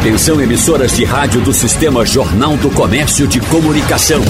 [0.00, 4.20] Atenção emissoras de rádio do Sistema Jornal do Comércio de Comunicação.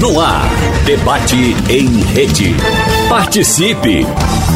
[0.00, 0.48] No ar,
[0.84, 1.36] debate
[1.68, 2.56] em rede.
[3.08, 4.06] Participe!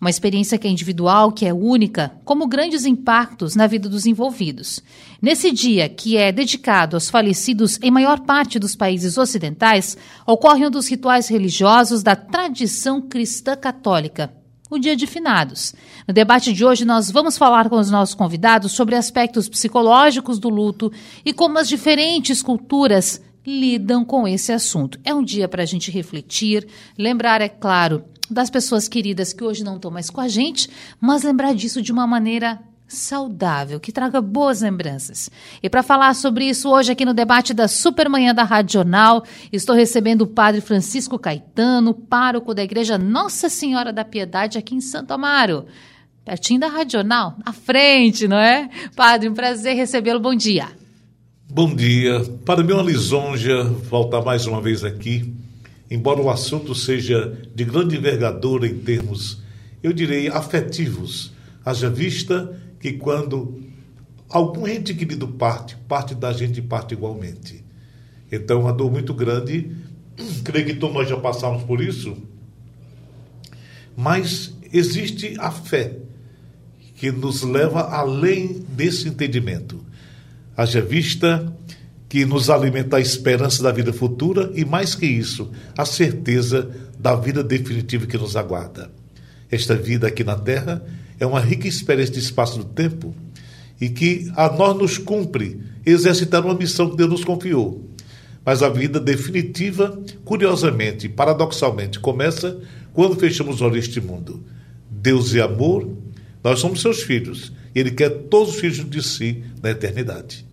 [0.00, 4.82] Uma experiência que é individual, que é única, como grandes impactos na vida dos envolvidos.
[5.20, 9.96] Nesse dia, que é dedicado aos falecidos em maior parte dos países ocidentais,
[10.26, 14.34] ocorre um dos rituais religiosos da tradição cristã católica,
[14.72, 15.74] o Dia de Finados.
[16.08, 20.48] No debate de hoje, nós vamos falar com os nossos convidados sobre aspectos psicológicos do
[20.48, 20.90] luto
[21.26, 24.98] e como as diferentes culturas lidam com esse assunto.
[25.04, 26.66] É um dia para a gente refletir,
[26.96, 31.22] lembrar, é claro, das pessoas queridas que hoje não estão mais com a gente, mas
[31.22, 32.58] lembrar disso de uma maneira
[32.96, 35.30] saudável, que traga boas lembranças.
[35.62, 39.74] E para falar sobre isso hoje aqui no debate da Supermanhã da Rádio Jornal, estou
[39.74, 45.12] recebendo o Padre Francisco Caetano, pároco da Igreja Nossa Senhora da Piedade aqui em Santo
[45.12, 45.66] Amaro.
[46.24, 48.70] Pertinho da Rádio Jornal, à frente, não é?
[48.94, 50.20] Padre, um prazer recebê-lo.
[50.20, 50.68] Bom dia.
[51.50, 52.20] Bom dia.
[52.46, 55.34] Para mim uma lisonja voltar mais uma vez aqui,
[55.90, 59.42] embora o assunto seja de grande envergadura em termos,
[59.82, 61.32] eu direi, afetivos.
[61.64, 63.62] Haja vista que quando
[64.28, 67.64] algum ente querido parte, parte da gente parte igualmente.
[68.30, 69.70] Então, uma dor muito grande,
[70.42, 72.16] creio que todos nós já passamos por isso,
[73.96, 75.96] mas existe a fé
[76.96, 79.84] que nos leva além desse entendimento.
[80.56, 81.54] Haja vista
[82.08, 87.14] que nos alimenta a esperança da vida futura e, mais que isso, a certeza da
[87.14, 88.90] vida definitiva que nos aguarda.
[89.50, 90.84] Esta vida aqui na Terra
[91.18, 93.14] é uma rica experiência de espaço do tempo
[93.80, 97.88] e que a nós nos cumpre exercitar uma missão que Deus nos confiou.
[98.44, 102.60] Mas a vida definitiva, curiosamente, paradoxalmente, começa
[102.92, 104.42] quando fechamos os olhos deste mundo.
[104.90, 105.88] Deus é amor,
[106.42, 110.51] nós somos seus filhos, e Ele quer todos os filhos de si na eternidade.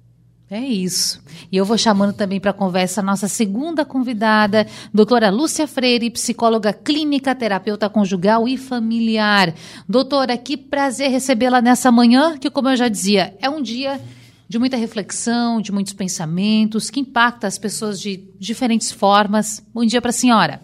[0.51, 1.21] É isso.
[1.51, 6.09] E eu vou chamando também para a conversa a nossa segunda convidada, doutora Lúcia Freire,
[6.09, 9.53] psicóloga clínica, terapeuta conjugal e familiar.
[9.87, 14.01] Doutora, que prazer recebê-la nessa manhã, que, como eu já dizia, é um dia
[14.47, 19.63] de muita reflexão, de muitos pensamentos, que impacta as pessoas de diferentes formas.
[19.71, 20.61] Bom dia para a senhora.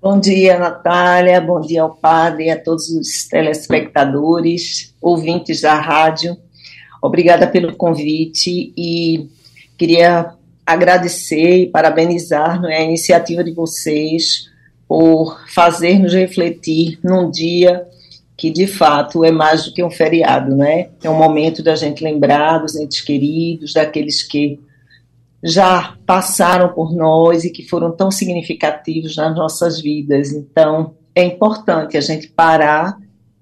[0.00, 1.40] Bom dia, Natália.
[1.40, 6.36] Bom dia ao padre e a todos os telespectadores, ouvintes da rádio.
[7.04, 9.28] Obrigada pelo convite e
[9.76, 10.32] queria
[10.64, 14.50] agradecer e parabenizar é, a iniciativa de vocês
[14.88, 17.86] por fazer nos refletir num dia
[18.34, 20.88] que de fato é mais do que um feriado, né?
[21.02, 24.58] É um momento da gente lembrar dos entes queridos, daqueles que
[25.42, 30.32] já passaram por nós e que foram tão significativos nas nossas vidas.
[30.32, 32.96] Então, é importante a gente parar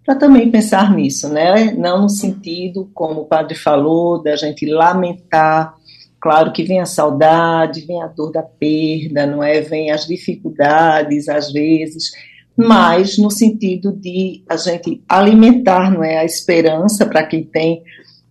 [0.05, 1.73] para também pensar nisso, né?
[1.73, 5.75] Não no sentido, como o padre falou, da gente lamentar.
[6.21, 9.61] Claro que vem a saudade, vem a dor da perda, não é?
[9.61, 12.13] Vem as dificuldades, às vezes,
[12.57, 16.19] mas no sentido de a gente alimentar, não é?
[16.19, 17.83] A esperança para quem tem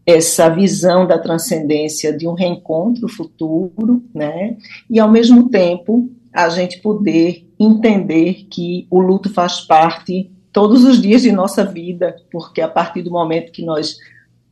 [0.05, 4.57] essa visão da transcendência de um reencontro futuro, né?
[4.89, 11.01] E ao mesmo tempo a gente poder entender que o luto faz parte todos os
[11.01, 13.97] dias de nossa vida, porque a partir do momento que nós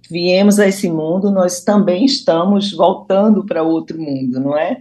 [0.10, 4.80] viemos a esse mundo, nós também estamos voltando para outro mundo, não é?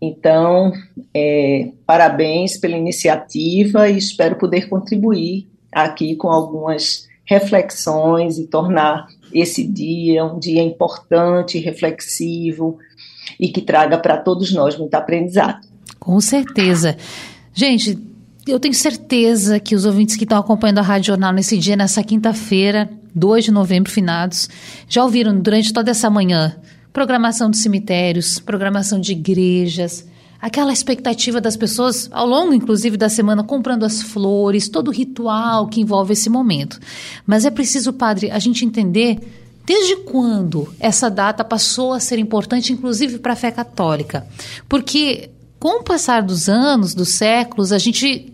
[0.00, 0.72] Então,
[1.12, 9.66] é, parabéns pela iniciativa e espero poder contribuir aqui com algumas reflexões e tornar esse
[9.66, 12.78] dia um dia importante, reflexivo
[13.38, 15.66] e que traga para todos nós muito aprendizado.
[15.98, 16.96] Com certeza.
[17.52, 17.98] Gente,
[18.50, 22.02] eu tenho certeza que os ouvintes que estão acompanhando a Rádio Jornal nesse dia, nessa
[22.02, 24.48] quinta-feira, 2 de novembro, finados,
[24.88, 26.56] já ouviram durante toda essa manhã
[26.92, 30.06] programação de cemitérios, programação de igrejas,
[30.40, 35.68] aquela expectativa das pessoas ao longo, inclusive, da semana, comprando as flores, todo o ritual
[35.68, 36.80] que envolve esse momento.
[37.26, 39.18] Mas é preciso, padre, a gente entender
[39.66, 44.26] desde quando essa data passou a ser importante, inclusive para a fé católica.
[44.68, 45.30] Porque
[45.60, 48.32] com o passar dos anos, dos séculos, a gente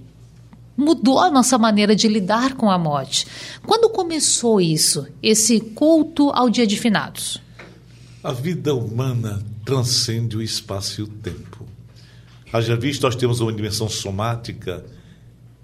[0.77, 3.27] mudou a nossa maneira de lidar com a morte.
[3.67, 7.41] Quando começou isso, esse culto ao dia de finados?
[8.23, 11.67] A vida humana transcende o espaço e o tempo.
[12.53, 14.85] Haja visto, nós temos uma dimensão somática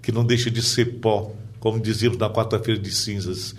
[0.01, 3.55] que não deixa de ser pó, como dizíamos na quarta-feira de cinzas.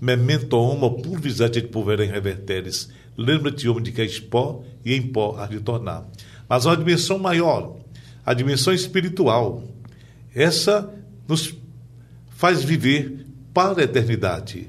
[0.00, 2.90] Memento homo pulvis et pulverem reverteres.
[3.16, 6.06] Lembra-te, homem, de que és pó e em pó há de tornar.
[6.48, 7.76] Mas há uma dimensão maior,
[8.24, 9.64] a dimensão espiritual.
[10.34, 10.93] Essa
[11.26, 11.54] nos
[12.36, 14.68] faz viver para a eternidade.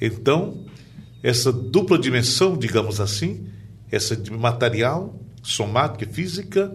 [0.00, 0.64] Então,
[1.22, 3.46] essa dupla dimensão, digamos assim,
[3.90, 6.72] essa material, somática e física,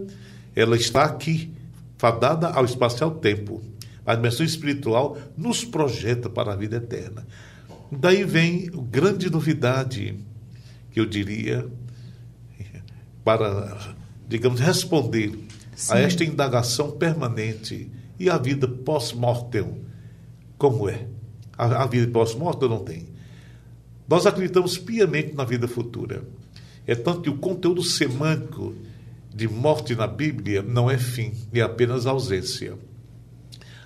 [0.55, 1.51] ela está aqui,
[1.97, 3.63] fadada ao espacial-tempo.
[4.05, 7.25] A dimensão espiritual nos projeta para a vida eterna.
[7.91, 10.15] Daí vem a grande novidade,
[10.91, 11.65] que eu diria,
[13.23, 13.95] para,
[14.27, 15.31] digamos, responder
[15.75, 15.93] Sim.
[15.93, 17.89] a esta indagação permanente
[18.19, 19.81] e a vida pós-mortem,
[20.57, 21.07] como é?
[21.57, 23.07] A, a vida pós-mortem não tem.
[24.07, 26.23] Nós acreditamos piamente na vida futura.
[26.85, 28.75] É tanto que o conteúdo semântico
[29.33, 32.77] de morte na Bíblia não é fim, é apenas ausência.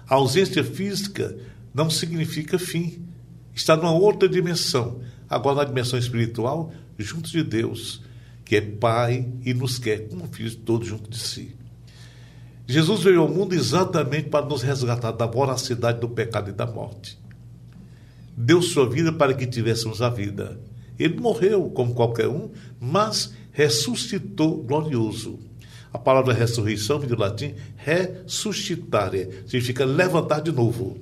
[0.07, 1.37] A ausência física
[1.73, 3.05] não significa fim.
[3.53, 5.01] Está numa outra dimensão.
[5.29, 8.01] Agora, na dimensão espiritual, junto de Deus,
[8.43, 11.55] que é Pai e nos quer como filhos todos junto de si.
[12.69, 17.17] Jesus veio ao mundo exatamente para nos resgatar da voracidade do pecado e da morte.
[18.37, 20.59] Deu sua vida para que tivéssemos a vida.
[20.99, 25.39] Ele morreu como qualquer um, mas ressuscitou glorioso.
[25.91, 30.95] A palavra ressurreição vem do latim ressuscitare, significa levantar de novo.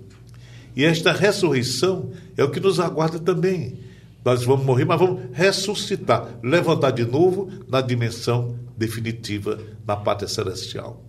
[0.73, 3.77] E esta ressurreição é o que nos aguarda também.
[4.23, 11.06] Nós vamos morrer, mas vamos ressuscitar, levantar de novo na dimensão definitiva, na pátria celestial.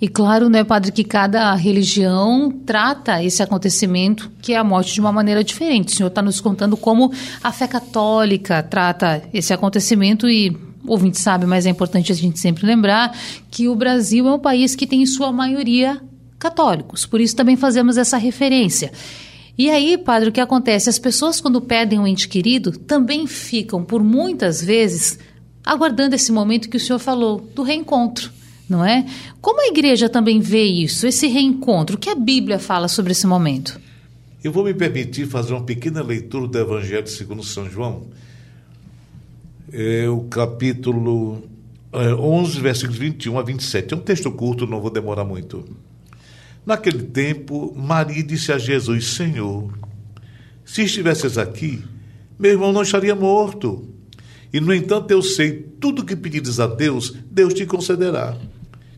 [0.00, 5.00] E claro, né, padre, que cada religião trata esse acontecimento, que é a morte, de
[5.00, 5.94] uma maneira diferente.
[5.94, 7.12] O senhor está nos contando como
[7.42, 10.50] a fé católica trata esse acontecimento e
[10.84, 13.16] o ouvinte sabe, mas é importante a gente sempre lembrar
[13.50, 16.00] que o Brasil é um país que tem em sua maioria
[16.38, 17.06] católicos.
[17.06, 18.92] Por isso também fazemos essa referência.
[19.56, 20.90] E aí, padre, o que acontece?
[20.90, 25.18] As pessoas, quando perdem um ente querido, também ficam, por muitas vezes,
[25.64, 28.30] aguardando esse momento que o senhor falou, do reencontro
[28.68, 29.06] não é?
[29.40, 31.96] Como a igreja também vê isso, esse reencontro?
[31.96, 33.80] O que a Bíblia fala sobre esse momento?
[34.42, 38.06] Eu vou me permitir fazer uma pequena leitura do Evangelho segundo São João,
[39.72, 41.42] é o capítulo
[41.92, 43.94] é, 11, versículos 21 a 27.
[43.94, 45.64] É um texto curto, não vou demorar muito.
[46.66, 49.72] Naquele tempo, Maria disse a Jesus: Senhor,
[50.64, 51.82] se estivesses aqui,
[52.38, 53.88] meu irmão não estaria morto.
[54.52, 58.36] E, no entanto, eu sei tudo que pedires a Deus, Deus te concederá.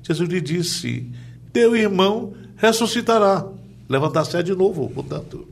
[0.07, 1.11] Jesus lhe disse:
[1.53, 3.45] Teu irmão ressuscitará.
[3.89, 5.49] Levantar-se de novo, portanto.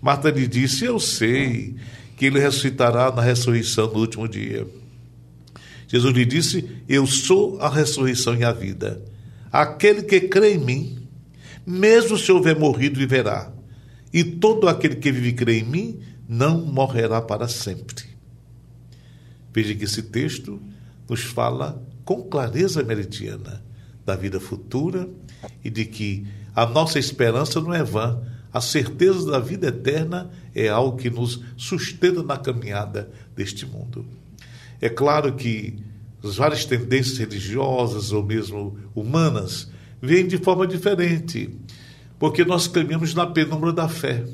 [0.00, 1.74] Marta lhe disse: Eu sei
[2.16, 4.64] que ele ressuscitará na ressurreição no último dia.
[5.88, 9.02] Jesus lhe disse: Eu sou a ressurreição e a vida.
[9.50, 11.08] Aquele que crê em mim,
[11.66, 13.52] mesmo se houver morrido, viverá.
[14.12, 18.04] E todo aquele que vive e crê em mim, não morrerá para sempre.
[19.52, 20.62] Veja que esse texto
[21.08, 23.68] nos fala com clareza meridiana
[24.10, 25.08] da vida futura
[25.64, 28.20] e de que a nossa esperança não é vã.
[28.52, 34.04] A certeza da vida eterna é algo que nos sustenta na caminhada deste mundo.
[34.80, 35.78] É claro que
[36.24, 39.70] as várias tendências religiosas ou mesmo humanas
[40.02, 41.50] vêm de forma diferente,
[42.18, 44.24] porque nós caminhamos na penumbra da fé.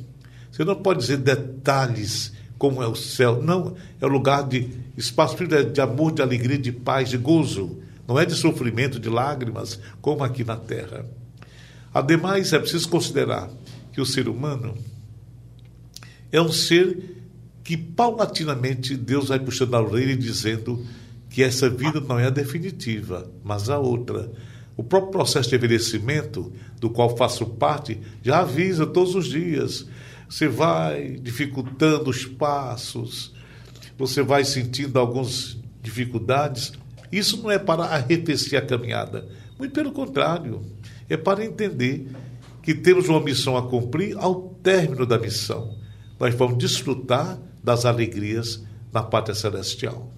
[0.50, 3.42] Você não pode dizer detalhes como é o céu.
[3.42, 7.83] Não, é o lugar de espaço de amor, de alegria, de paz, de gozo.
[8.06, 11.06] Não é de sofrimento, de lágrimas, como aqui na terra.
[11.92, 13.50] Ademais, é preciso considerar
[13.92, 14.76] que o ser humano
[16.30, 17.16] é um ser
[17.64, 20.84] que paulatinamente Deus vai puxando a orelha e dizendo
[21.30, 24.30] que essa vida não é a definitiva, mas a outra.
[24.76, 29.86] O próprio processo de envelhecimento, do qual faço parte, já avisa todos os dias.
[30.28, 33.34] Você vai dificultando os passos,
[33.96, 36.72] você vai sentindo algumas dificuldades,
[37.10, 39.26] isso não é para arrefecer a caminhada,
[39.58, 40.62] muito pelo contrário,
[41.08, 42.08] é para entender
[42.62, 45.76] que temos uma missão a cumprir ao término da missão.
[46.18, 50.10] Nós vamos desfrutar das alegrias na pátria celestial.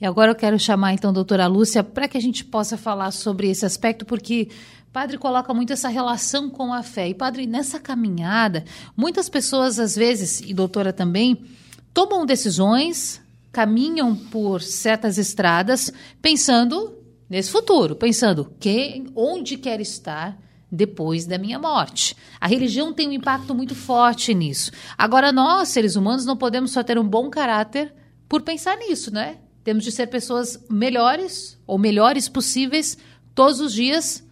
[0.00, 3.10] E agora eu quero chamar então a doutora Lúcia para que a gente possa falar
[3.10, 4.48] sobre esse aspecto, porque
[4.92, 7.08] padre coloca muito essa relação com a fé.
[7.08, 8.64] E padre, nessa caminhada,
[8.96, 11.44] muitas pessoas às vezes, e doutora também,
[11.92, 13.20] tomam decisões
[13.56, 16.94] caminham por certas estradas pensando
[17.26, 20.38] nesse futuro, pensando quem, onde quer estar
[20.70, 22.14] depois da minha morte.
[22.38, 24.70] A religião tem um impacto muito forte nisso.
[24.98, 27.94] Agora, nós, seres humanos, não podemos só ter um bom caráter
[28.28, 29.38] por pensar nisso, né?
[29.64, 32.98] Temos de ser pessoas melhores ou melhores possíveis
[33.34, 34.22] todos os dias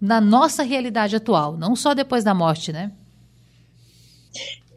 [0.00, 2.92] na nossa realidade atual, não só depois da morte, né?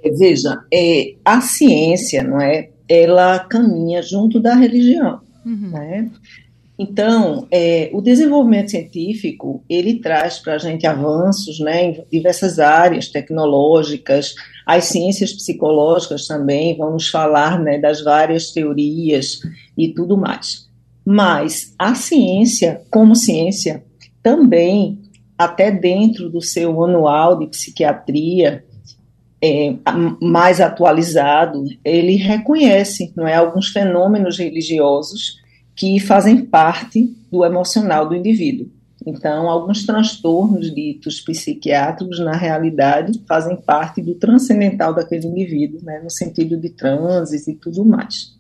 [0.04, 2.73] Veja, é, a ciência, não é?
[2.88, 5.70] Ela caminha junto da religião, uhum.
[5.72, 6.12] né?
[6.78, 13.08] Então, é, o desenvolvimento científico ele traz para a gente avanços, né, em diversas áreas
[13.10, 14.34] tecnológicas.
[14.66, 19.40] As ciências psicológicas também vão nos falar, né, das várias teorias
[19.78, 20.68] e tudo mais.
[21.06, 23.84] Mas a ciência, como ciência,
[24.22, 25.00] também
[25.38, 28.64] até dentro do seu manual de psiquiatria
[29.44, 29.76] é,
[30.22, 35.42] mais atualizado, ele reconhece não é, alguns fenômenos religiosos
[35.76, 38.70] que fazem parte do emocional do indivíduo.
[39.06, 46.10] Então, alguns transtornos ditos psiquiátricos, na realidade, fazem parte do transcendental daquele indivíduo, né, no
[46.10, 48.32] sentido de transes e tudo mais.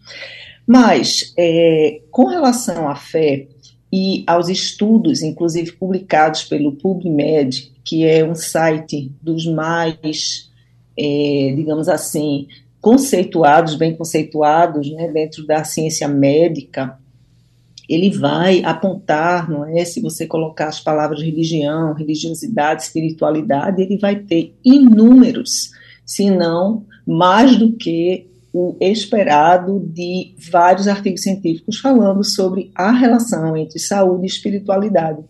[0.65, 3.47] Mas, é, com relação à fé,
[3.91, 10.49] e aos estudos, inclusive publicados pelo PubMed, que é um site dos mais,
[10.97, 12.47] é, digamos assim,
[12.81, 16.97] conceituados, bem conceituados, né, dentro da ciência médica,
[17.87, 19.83] ele vai apontar, não é?
[19.83, 25.71] Se você colocar as palavras religião, religiosidade, espiritualidade, ele vai ter inúmeros,
[26.05, 33.57] se não mais do que o esperado de vários artigos científicos falando sobre a relação
[33.57, 35.21] entre saúde e espiritualidade.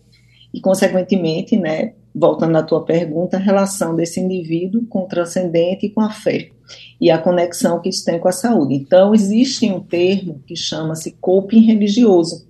[0.52, 5.90] E, consequentemente, né, voltando à tua pergunta, a relação desse indivíduo com o transcendente e
[5.90, 6.50] com a fé,
[7.00, 8.74] e a conexão que isso tem com a saúde.
[8.74, 12.46] Então, existe um termo que chama-se coping religioso.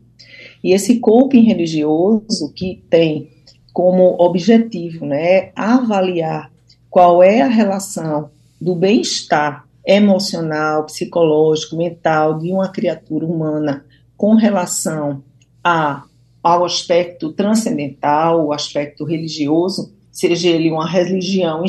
[0.62, 3.30] E esse coping religioso que tem
[3.73, 6.50] como objetivo né, avaliar
[6.88, 8.30] qual é a relação
[8.61, 13.85] do bem-estar emocional, psicológico, mental de uma criatura humana
[14.16, 15.23] com relação
[15.62, 16.04] a,
[16.44, 21.64] ao aspecto transcendental, o aspecto religioso, seja ele uma religião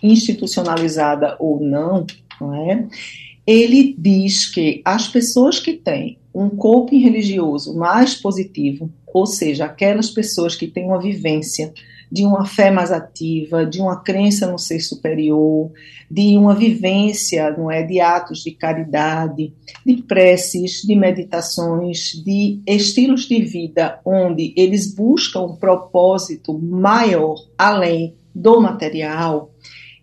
[0.00, 2.06] institucionalizada ou não,
[2.40, 2.86] não é?
[3.46, 10.08] ele diz que as pessoas que têm um coping religioso mais positivo, ou seja, aquelas
[10.10, 11.72] pessoas que têm uma vivência
[12.10, 15.70] de uma fé mais ativa, de uma crença no ser superior,
[16.10, 19.52] de uma vivência, não é, de atos de caridade,
[19.84, 28.14] de preces, de meditações, de estilos de vida onde eles buscam um propósito maior além
[28.34, 29.52] do material,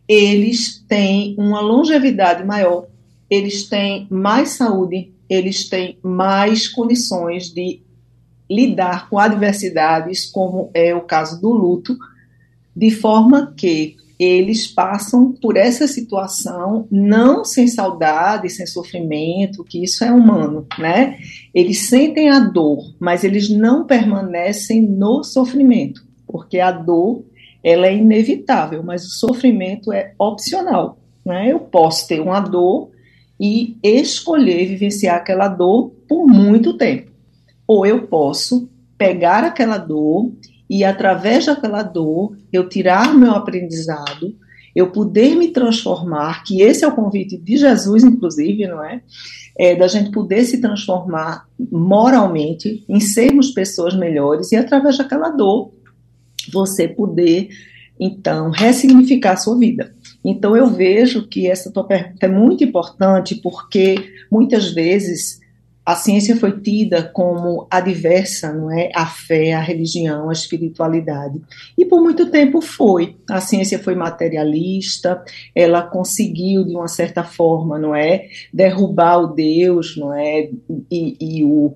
[0.07, 2.87] eles têm uma longevidade maior,
[3.29, 7.81] eles têm mais saúde, eles têm mais condições de
[8.51, 11.97] lidar com adversidades, como é o caso do luto,
[12.75, 20.03] de forma que eles passam por essa situação não sem saudade, sem sofrimento, que isso
[20.03, 21.17] é humano, né?
[21.53, 27.23] Eles sentem a dor, mas eles não permanecem no sofrimento, porque a dor
[27.63, 31.51] ela é inevitável, mas o sofrimento é opcional, né?
[31.51, 32.91] Eu posso ter uma dor
[33.39, 37.10] e escolher vivenciar aquela dor por muito tempo
[37.71, 40.29] ou eu posso pegar aquela dor
[40.69, 44.35] e, através daquela dor, eu tirar meu aprendizado,
[44.75, 49.01] eu poder me transformar, que esse é o convite de Jesus, inclusive, não é?
[49.57, 49.73] é?
[49.73, 55.71] Da gente poder se transformar moralmente, em sermos pessoas melhores e, através daquela dor,
[56.51, 57.47] você poder,
[57.97, 59.95] então, ressignificar a sua vida.
[60.25, 63.95] Então, eu vejo que essa tua pergunta é muito importante, porque
[64.29, 65.40] muitas vezes
[65.91, 71.41] a ciência foi tida como adversa, não é, à fé, à religião, à espiritualidade.
[71.77, 73.17] E por muito tempo foi.
[73.29, 75.21] A ciência foi materialista,
[75.53, 80.49] ela conseguiu de uma certa forma, não é, derrubar o Deus, não é,
[80.89, 81.73] e, e o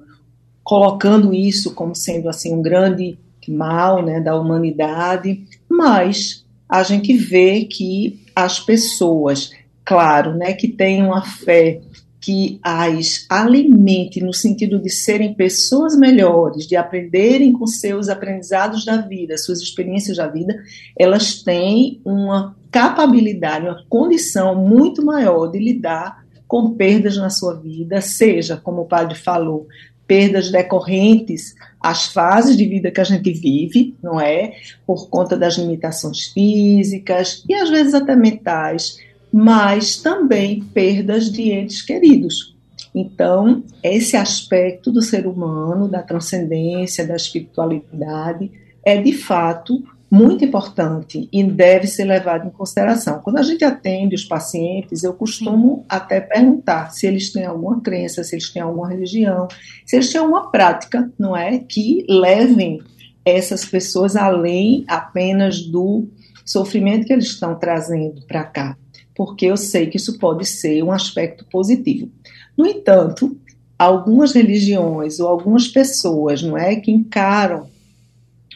[0.63, 3.19] colocando isso como sendo assim um grande
[3.49, 5.43] mal, né, da humanidade.
[5.69, 9.51] Mas a gente vê que as pessoas,
[9.83, 11.81] claro, né, que têm uma fé
[12.25, 18.97] que as alimente no sentido de serem pessoas melhores, de aprenderem com seus aprendizados da
[18.97, 20.55] vida, suas experiências da vida,
[20.97, 28.01] elas têm uma capacidade, uma condição muito maior de lidar com perdas na sua vida,
[28.01, 29.67] seja, como o padre falou,
[30.07, 34.55] perdas decorrentes às fases de vida que a gente vive, não é?
[34.83, 38.97] Por conta das limitações físicas e às vezes até mentais,
[39.37, 42.55] mas também perdas de entes queridos.
[42.95, 48.49] Então, esse aspecto do ser humano, da transcendência, da espiritualidade,
[48.85, 53.19] é de fato muito importante e deve ser levado em consideração.
[53.19, 58.23] Quando a gente atende os pacientes, eu costumo até perguntar se eles têm alguma crença,
[58.23, 59.49] se eles têm alguma religião,
[59.85, 62.79] se eles têm alguma prática, não é, que levem
[63.25, 66.07] essas pessoas além apenas do
[66.45, 68.77] sofrimento que eles estão trazendo para cá,
[69.15, 72.09] porque eu sei que isso pode ser um aspecto positivo.
[72.57, 73.37] No entanto,
[73.79, 77.67] algumas religiões ou algumas pessoas, não é, que encaram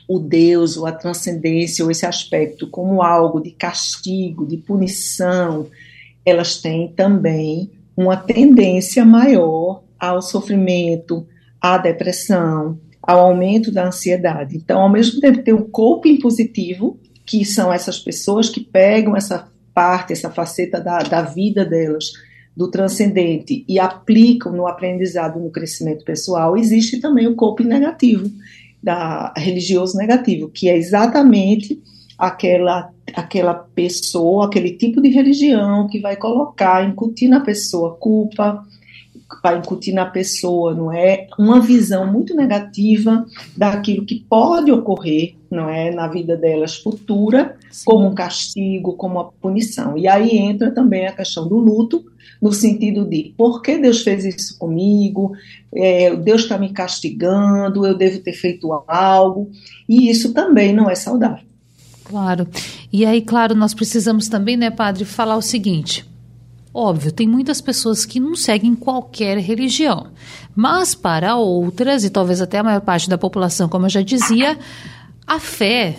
[0.08, 5.68] o Deus ou a transcendência ou esse aspecto como algo de castigo, de punição,
[6.26, 11.28] elas têm também uma tendência maior ao sofrimento,
[11.62, 14.58] à depressão, ao aumento da ansiedade.
[14.58, 19.48] Então, ao mesmo tempo, tem o coping positivo, que são essas pessoas que pegam essa
[19.80, 22.12] parte, essa faceta da, da vida delas,
[22.54, 28.30] do transcendente, e aplicam no aprendizado, no crescimento pessoal, existe também o coping negativo,
[28.84, 31.82] da religioso negativo, que é exatamente
[32.18, 38.62] aquela aquela pessoa, aquele tipo de religião que vai colocar, incutir na pessoa culpa,
[39.42, 45.70] vai incutir na pessoa, não é, uma visão muito negativa daquilo que pode ocorrer, não
[45.70, 47.84] é, na vida delas futura, Sim.
[47.86, 49.98] como um castigo, como uma punição.
[49.98, 52.06] E aí entra também a questão do luto,
[52.42, 55.34] no sentido de por que Deus fez isso comigo,
[55.76, 59.50] é, Deus está me castigando, eu devo ter feito algo,
[59.88, 61.44] e isso também não é saudável.
[62.04, 62.48] Claro.
[62.92, 66.10] E aí, claro, nós precisamos também, né, padre, falar o seguinte.
[66.74, 70.08] Óbvio, tem muitas pessoas que não seguem qualquer religião,
[70.56, 74.58] mas para outras, e talvez até a maior parte da população, como eu já dizia,
[75.30, 75.96] a fé,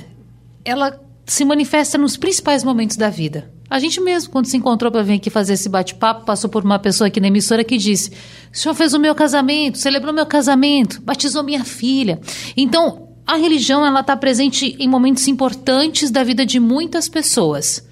[0.64, 3.48] ela se manifesta nos principais momentos da vida.
[3.70, 6.80] A gente mesmo, quando se encontrou para vir aqui fazer esse bate-papo, passou por uma
[6.80, 8.10] pessoa aqui na emissora que disse:
[8.52, 12.20] O senhor fez o meu casamento, celebrou meu casamento, batizou minha filha.
[12.56, 17.88] Então, a religião ela está presente em momentos importantes da vida de muitas pessoas.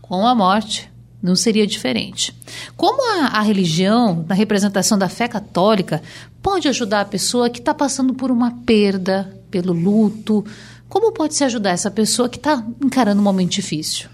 [0.00, 0.90] Com a morte,
[1.22, 2.34] não seria diferente.
[2.74, 6.00] Como a, a religião, na representação da fé católica,
[6.40, 10.44] pode ajudar a pessoa que está passando por uma perda, pelo luto?
[10.88, 14.08] Como pode se ajudar essa pessoa que está encarando um momento difícil?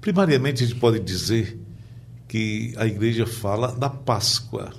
[0.00, 1.58] Primariamente, a gente pode dizer
[2.26, 4.72] que a igreja fala da Páscoa.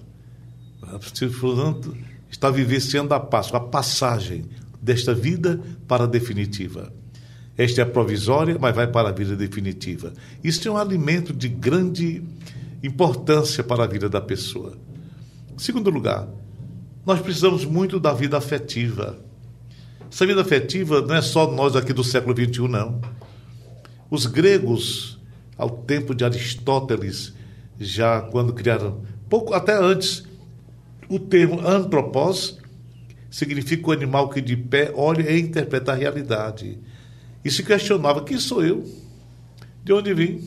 [1.40, 1.96] Portanto,
[2.30, 4.46] está vivenciando a Páscoa, a passagem
[4.82, 6.92] desta vida para a definitiva.
[7.58, 10.14] Esta é provisória, mas vai para a vida definitiva.
[10.44, 12.24] Isso é um alimento de grande
[12.82, 14.78] importância para a vida da pessoa.
[15.58, 16.28] Segundo lugar,
[17.06, 19.20] nós precisamos muito da vida afetiva.
[20.12, 23.00] Essa vida afetiva não é só nós aqui do século XXI, não.
[24.10, 25.18] Os gregos,
[25.58, 27.34] ao tempo de Aristóteles,
[27.80, 30.26] já quando criaram, pouco até antes,
[31.08, 32.60] o termo antropós
[33.30, 36.78] significa o animal que de pé olha e interpreta a realidade.
[37.44, 38.84] E se questionava: quem sou eu?
[39.82, 40.46] De onde vim?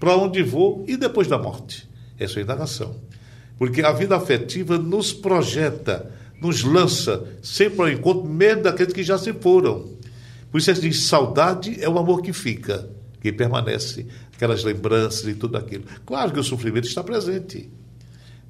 [0.00, 0.84] Para onde vou?
[0.88, 1.88] E depois da morte?
[2.18, 2.96] Essa é a indagação.
[3.56, 9.18] Porque a vida afetiva nos projeta, nos lança sempre ao encontro, mesmo daqueles que já
[9.18, 9.88] se foram.
[10.50, 12.88] Por isso, diz: saudade é o amor que fica,
[13.20, 15.84] que permanece, aquelas lembranças e tudo aquilo.
[16.06, 17.70] Claro que o sofrimento está presente,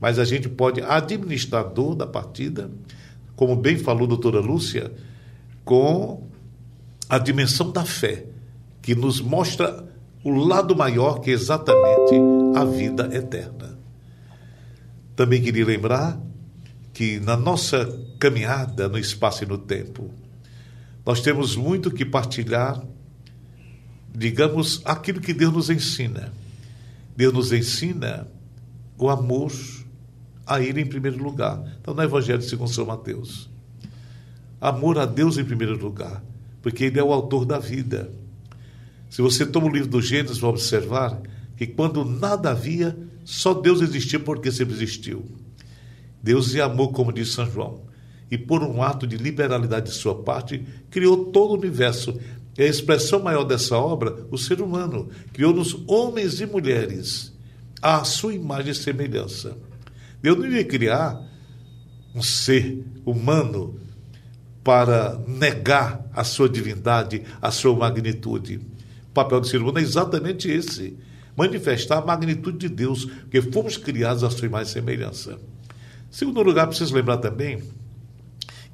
[0.01, 2.71] mas a gente pode administrar a dor da partida
[3.39, 4.91] como bem falou a doutora Lúcia,
[5.65, 6.27] com
[7.09, 8.27] a dimensão da fé,
[8.83, 9.89] que nos mostra
[10.25, 12.17] o lado maior, que é exatamente
[12.57, 13.79] a vida eterna.
[15.15, 16.21] Também queria lembrar
[16.99, 17.87] que na nossa
[18.19, 20.11] caminhada no espaço e no tempo,
[21.07, 22.85] nós temos muito que partilhar,
[24.13, 26.33] digamos, aquilo que Deus nos ensina.
[27.17, 28.27] Deus nos ensina
[28.99, 29.53] o amor,
[30.45, 31.63] a Ele em primeiro lugar.
[31.81, 33.49] Então, no Evangelho segundo São Mateus.
[34.61, 36.21] Amor a Deus em primeiro lugar,
[36.61, 38.11] porque Ele é o autor da vida.
[39.09, 41.23] Se você toma o livro do Gênesis, vai observar
[41.57, 45.25] que quando nada havia, só Deus existia porque sempre existiu.
[46.23, 47.83] Deus é amor, como diz São João,
[48.31, 52.19] e por um ato de liberalidade de sua parte, criou todo o universo.
[52.57, 57.33] E a expressão maior dessa obra, o ser humano, criou-nos homens e mulheres
[57.81, 59.57] à sua imagem e semelhança.
[60.21, 61.23] Deus não iria criar
[62.15, 63.79] um ser humano
[64.65, 68.61] para negar a sua divindade, a sua magnitude.
[69.09, 70.97] O papel do ser humano é exatamente esse:
[71.37, 75.39] manifestar a magnitude de Deus, porque fomos criados à sua imagem e semelhança.
[76.11, 77.63] Segundo lugar, preciso lembrar também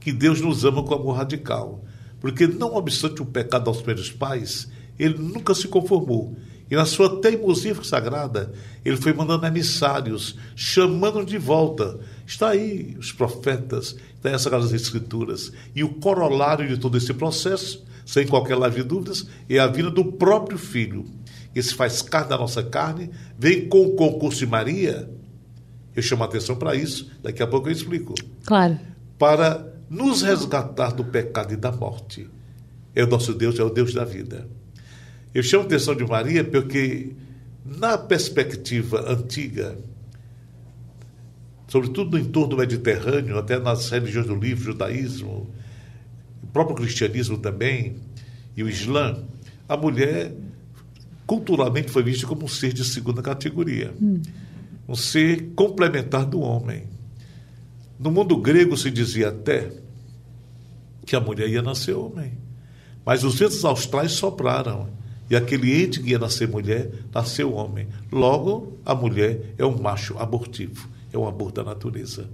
[0.00, 1.84] que Deus nos ama com amor radical,
[2.20, 6.36] porque não obstante o pecado aos primeiros pais, ele nunca se conformou
[6.70, 8.52] e na sua teimosia sagrada,
[8.84, 12.00] ele foi mandando emissários, chamando de volta.
[12.26, 15.52] Está aí os profetas, está aí as Sagradas Escrituras.
[15.74, 19.90] E o corolário de todo esse processo, sem qualquer lave de dúvidas, é a vida
[19.90, 21.04] do próprio Filho.
[21.52, 25.08] Que se faz carne da nossa carne, vem com o concurso de Maria.
[25.94, 28.14] Eu chamo a atenção para isso, daqui a pouco eu explico.
[28.44, 28.78] Claro.
[29.18, 32.28] Para nos resgatar do pecado e da morte.
[32.94, 34.48] É o nosso Deus, é o Deus da vida.
[35.34, 37.12] Eu chamo a atenção de Maria porque,
[37.64, 39.76] na perspectiva antiga,
[41.68, 45.50] sobretudo no entorno do Mediterrâneo, até nas religiões do livro, judaísmo,
[46.42, 47.96] o próprio cristianismo também,
[48.56, 49.24] e o Islã,
[49.68, 50.32] a mulher
[51.26, 54.20] culturalmente foi vista como um ser de segunda categoria, hum.
[54.88, 56.84] Um ser complementar do homem.
[57.98, 59.70] No mundo grego se dizia até
[61.06, 62.32] que a mulher ia nascer homem,
[63.04, 64.88] mas os ventos austrais sopraram
[65.28, 67.88] e aquele ente que ia nascer mulher nasceu homem.
[68.12, 72.28] Logo, a mulher é um macho abortivo, é um aborto da natureza.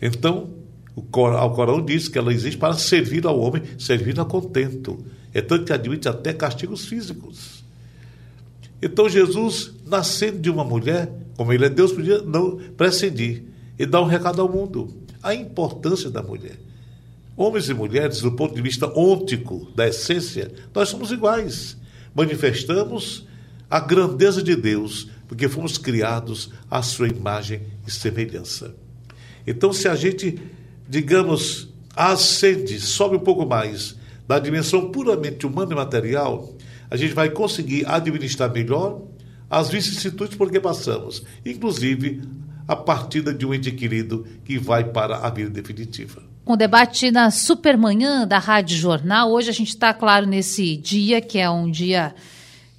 [0.00, 0.50] Então,
[0.94, 4.98] o Corão diz que ela existe para servir ao homem, servir a contento.
[5.32, 7.61] É tanto que admite até castigos físicos.
[8.82, 13.44] Então Jesus, nascendo de uma mulher, como ele é Deus, podia não prescindir
[13.78, 14.92] e dar um recado ao mundo.
[15.22, 16.58] A importância da mulher.
[17.36, 21.76] Homens e mulheres, do ponto de vista ôntico, da essência, nós somos iguais.
[22.14, 23.26] Manifestamos
[23.70, 28.74] a grandeza de Deus, porque fomos criados à sua imagem e semelhança.
[29.46, 30.38] Então, se a gente,
[30.88, 33.96] digamos, ascende, sobe um pouco mais
[34.28, 36.52] da dimensão puramente humana e material,
[36.92, 39.00] a gente vai conseguir administrar melhor
[39.48, 42.20] as vicissitudes por que passamos, inclusive
[42.68, 46.22] a partida de um ente querido que vai para a vida definitiva.
[46.44, 51.22] Com o debate na Supermanhã da Rádio Jornal, hoje a gente está, claro, nesse dia,
[51.22, 52.14] que é um dia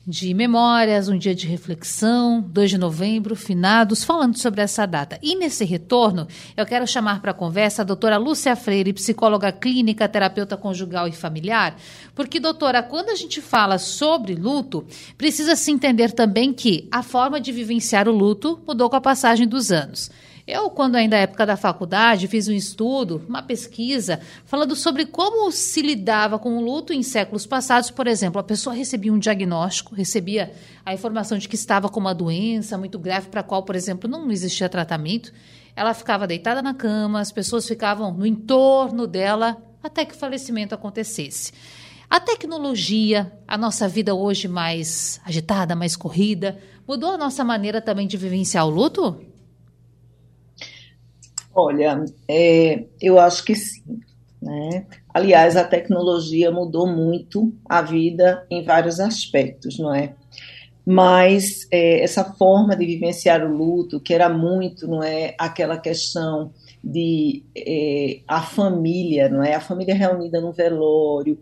[0.06, 5.18] de memórias, um dia de reflexão, 2 de novembro, finados, falando sobre essa data.
[5.22, 10.10] E nesse retorno, eu quero chamar para a conversa a doutora Lúcia Freire, psicóloga clínica,
[10.10, 11.78] terapeuta conjugal e familiar,
[12.14, 14.86] porque, doutora, quando a gente fala sobre luto,
[15.18, 19.48] precisa se entender também que a forma de vivenciar o luto mudou com a passagem
[19.48, 20.12] dos anos.
[20.46, 25.50] Eu, quando ainda é época da faculdade, fiz um estudo, uma pesquisa, falando sobre como
[25.54, 27.90] se lidava com o luto em séculos passados.
[27.90, 30.52] Por exemplo, a pessoa recebia um diagnóstico, recebia
[30.86, 34.10] a informação de que estava com uma doença muito grave, para a qual, por exemplo,
[34.10, 35.32] não existia tratamento.
[35.78, 40.76] Ela ficava deitada na cama, as pessoas ficavam no entorno dela até que o falecimento
[40.76, 41.54] acontecesse.
[42.10, 48.08] A tecnologia, a nossa vida hoje mais agitada, mais corrida, mudou a nossa maneira também
[48.08, 49.33] de vivenciar o luto?
[51.56, 54.00] Olha, é, eu acho que sim.
[54.42, 54.86] Né?
[55.14, 60.16] Aliás, a tecnologia mudou muito a vida em vários aspectos, não é?
[60.86, 66.52] Mas é, essa forma de vivenciar o luto, que era muito, não é, aquela questão
[66.84, 71.40] de é, a família, não é, a família reunida no velório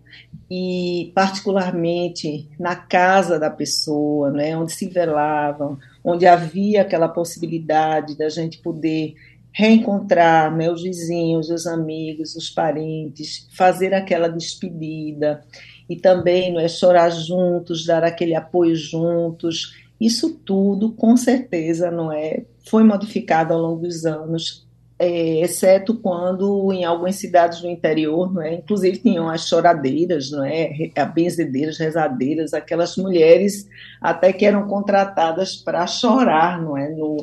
[0.47, 8.15] e particularmente na casa da pessoa, não é, onde se velavam, onde havia aquela possibilidade
[8.15, 9.15] da gente poder
[9.51, 15.41] reencontrar né, os vizinhos, os amigos, os parentes, fazer aquela despedida
[15.89, 19.75] e também não é chorar juntos, dar aquele apoio juntos.
[19.99, 24.65] Isso tudo, com certeza, não é, foi modificado ao longo dos anos,
[24.97, 30.45] é, exceto quando em algumas cidades do interior, não é, inclusive tinham as choradeiras, não
[30.45, 30.71] é,
[31.13, 33.67] benzedeiras, rezadeiras, aquelas mulheres
[33.99, 37.17] até que eram contratadas para chorar, não é, no,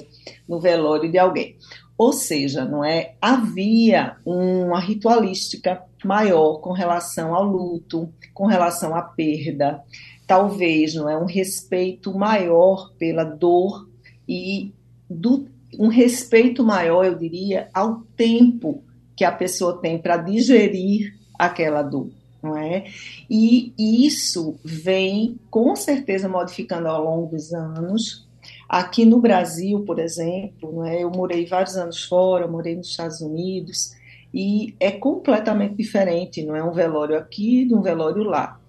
[0.48, 1.56] no velório de alguém.
[1.98, 9.02] Ou seja, não é, havia uma ritualística maior com relação ao luto, com relação à
[9.02, 9.82] perda,
[10.24, 13.88] talvez, não é, um respeito maior pela dor
[14.28, 14.72] e
[15.10, 18.84] do, um respeito maior, eu diria, ao tempo
[19.16, 22.10] que a pessoa tem para digerir aquela dor.
[22.40, 22.84] Não é?
[23.28, 28.27] E isso vem com certeza modificando ao longo dos anos,
[28.68, 33.92] Aqui no Brasil, por exemplo, né, eu morei vários anos fora, morei nos Estados Unidos,
[34.32, 38.60] e é completamente diferente, não é um velório aqui de um velório lá.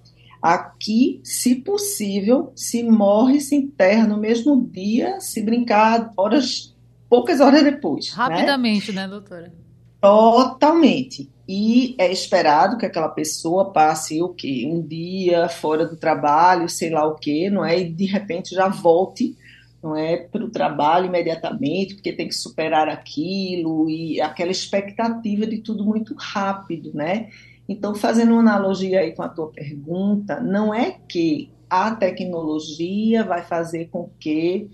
[0.41, 6.73] Aqui, se possível, se morre, se enterra no mesmo dia, se brincar horas,
[7.09, 8.09] poucas horas depois.
[8.09, 8.15] Né?
[8.15, 9.53] Rapidamente, né, né doutora?
[9.99, 11.29] Totalmente.
[11.45, 14.65] E é esperado que aquela pessoa passe o quê?
[14.71, 17.81] Um dia fora do trabalho, sei lá o quê, não é?
[17.81, 19.35] E de repente já volte
[19.81, 25.59] não é para o trabalho imediatamente, porque tem que superar aquilo e aquela expectativa de
[25.59, 27.29] tudo muito rápido, né?
[27.67, 33.43] Então, fazendo uma analogia aí com a tua pergunta, não é que a tecnologia vai
[33.43, 34.67] fazer com que,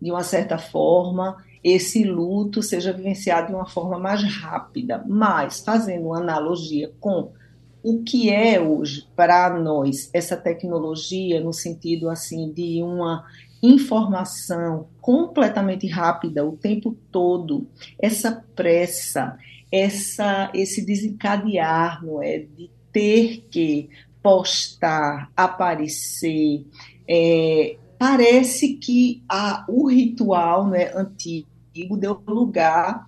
[0.00, 6.08] de uma certa forma, esse luto seja vivenciado de uma forma mais rápida, mas fazendo
[6.08, 7.32] uma analogia com
[7.82, 13.24] o que é hoje para nós essa tecnologia no sentido assim de uma
[13.62, 19.38] informação completamente rápida o tempo todo, essa pressa,
[19.70, 23.88] essa, esse desencadear, não é, de ter que
[24.22, 26.66] postar, aparecer,
[27.08, 33.06] é, parece que a, o ritual né, antigo deu lugar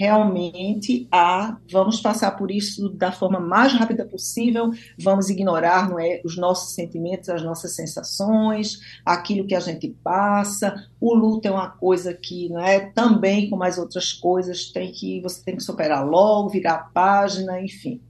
[0.00, 6.38] realmente a vamos passar por isso da forma mais rápida possível, vamos ignorar é, os
[6.38, 10.74] nossos sentimentos, as nossas sensações, aquilo que a gente passa.
[10.98, 15.20] O luto é uma coisa que não é também como as outras coisas tem que
[15.20, 18.00] você tem que superar logo, virar a página, enfim.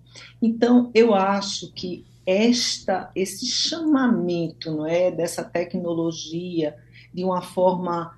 [0.40, 6.76] Então eu acho que esta esse chamamento não é dessa tecnologia
[7.12, 8.16] de uma forma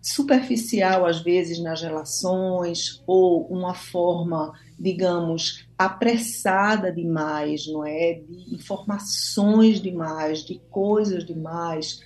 [0.00, 8.14] superficial às vezes nas relações ou uma forma, digamos, apressada demais, não é?
[8.14, 12.02] De informações demais, de coisas demais.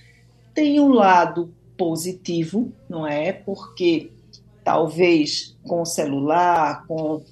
[0.53, 3.31] Tem um lado positivo, não é?
[3.31, 4.11] Porque
[4.63, 7.23] talvez com o celular, com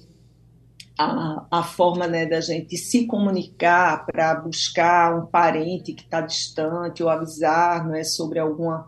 [0.98, 7.02] a, a forma né, da gente se comunicar para buscar um parente que está distante
[7.02, 8.86] ou avisar não é, sobre alguma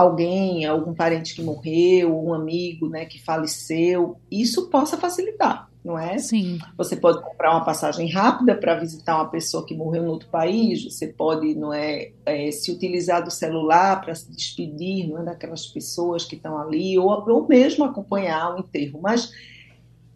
[0.00, 6.18] alguém, algum parente que morreu, um amigo né, que faleceu, isso possa facilitar, não é?
[6.18, 6.58] Sim.
[6.76, 10.84] Você pode comprar uma passagem rápida para visitar uma pessoa que morreu em outro país,
[10.84, 15.66] você pode não é, é se utilizar do celular para se despedir não é, daquelas
[15.66, 19.00] pessoas que estão ali, ou, ou mesmo acompanhar o enterro.
[19.02, 19.30] Mas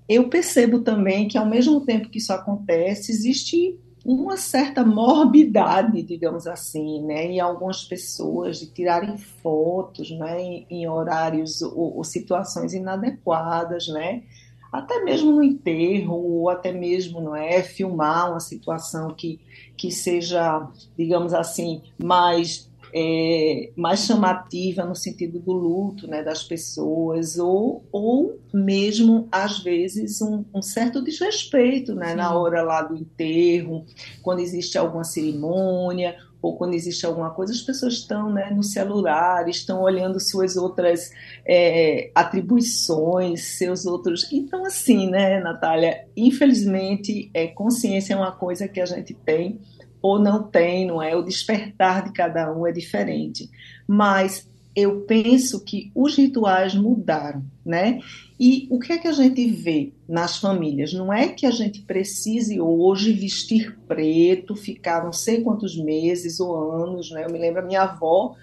[0.08, 6.46] eu percebo também que, ao mesmo tempo que isso acontece, existe uma certa morbidade, digamos
[6.46, 12.74] assim, né, em algumas pessoas de tirarem fotos, né, em, em horários ou, ou, situações
[12.74, 14.22] inadequadas, né,
[14.70, 19.40] até mesmo no enterro ou até mesmo, não é, filmar uma situação que
[19.76, 27.36] que seja, digamos assim, mais é, mais chamativa no sentido do luto né, das pessoas,
[27.36, 33.84] ou, ou mesmo, às vezes, um, um certo desrespeito né, na hora lá do enterro,
[34.22, 39.48] quando existe alguma cerimônia, ou quando existe alguma coisa, as pessoas estão né, no celular,
[39.48, 41.10] estão olhando suas outras
[41.44, 44.30] é, atribuições, seus outros.
[44.30, 49.58] Então, assim, né, Natália, infelizmente, é, consciência é uma coisa que a gente tem
[50.04, 51.16] ou não tem, não é?
[51.16, 53.48] O despertar de cada um é diferente.
[53.88, 58.00] Mas eu penso que os rituais mudaram, né?
[58.38, 60.92] E o que é que a gente vê nas famílias?
[60.92, 66.70] Não é que a gente precise hoje vestir preto, ficar não sei quantos meses ou
[66.72, 67.24] anos, né?
[67.24, 68.34] Eu me lembro a minha avó,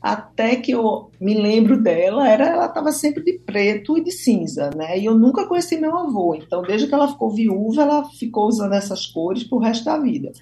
[0.00, 4.70] até que eu me lembro dela, era ela estava sempre de preto e de cinza,
[4.74, 4.98] né?
[4.98, 8.72] E eu nunca conheci meu avô, então desde que ela ficou viúva, ela ficou usando
[8.72, 10.32] essas cores pro resto da vida.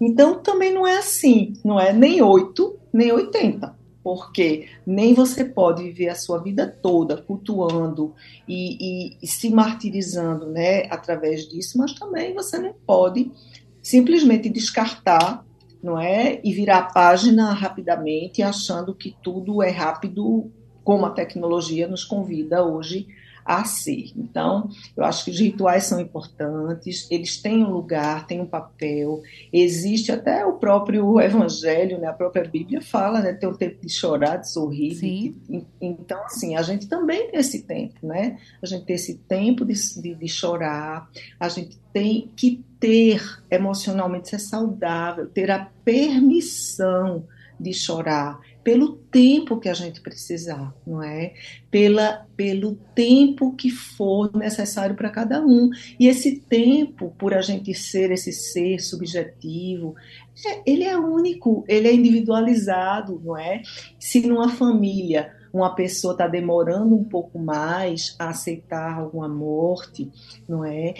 [0.00, 5.82] Então também não é assim, não é nem 8, nem 80, porque nem você pode
[5.82, 8.14] viver a sua vida toda cultuando
[8.48, 13.30] e, e, e se martirizando né, através disso, mas também você não pode
[13.82, 15.44] simplesmente descartar
[15.82, 16.40] não é?
[16.44, 20.50] E virar a página rapidamente, achando que tudo é rápido,
[20.84, 23.06] como a tecnologia nos convida hoje
[23.44, 24.12] a ser.
[24.16, 29.22] Então, eu acho que os rituais são importantes, eles têm um lugar, têm um papel.
[29.52, 32.08] Existe até o próprio Evangelho, né?
[32.08, 33.32] a própria Bíblia fala, né?
[33.32, 34.94] Tem o tempo de chorar, de sorrir.
[34.94, 35.34] De,
[35.80, 38.38] então, assim, a gente também tem esse tempo, né?
[38.62, 44.30] A gente tem esse tempo de, de, de chorar, a gente tem que ter emocionalmente
[44.30, 47.26] ser saudável, ter a permissão
[47.60, 51.34] de chorar, pelo tempo que a gente precisar, não é?
[51.70, 55.70] Pela, pelo tempo que for necessário para cada um.
[55.98, 59.94] E esse tempo, por a gente ser esse ser subjetivo,
[60.46, 63.62] é, ele é único, ele é individualizado, não é?
[63.98, 70.10] Se numa família uma pessoa está demorando um pouco mais a aceitar alguma morte,
[70.48, 70.94] não é?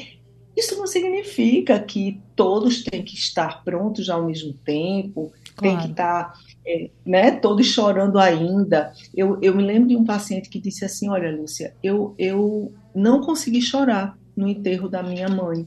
[0.56, 5.60] Isso não significa que todos têm que estar prontos ao mesmo tempo, claro.
[5.60, 6.34] tem que estar
[6.66, 8.92] é, né, todos chorando ainda.
[9.14, 13.20] Eu, eu me lembro de um paciente que disse assim: Olha, Lúcia, eu, eu não
[13.20, 15.66] consegui chorar no enterro da minha mãe.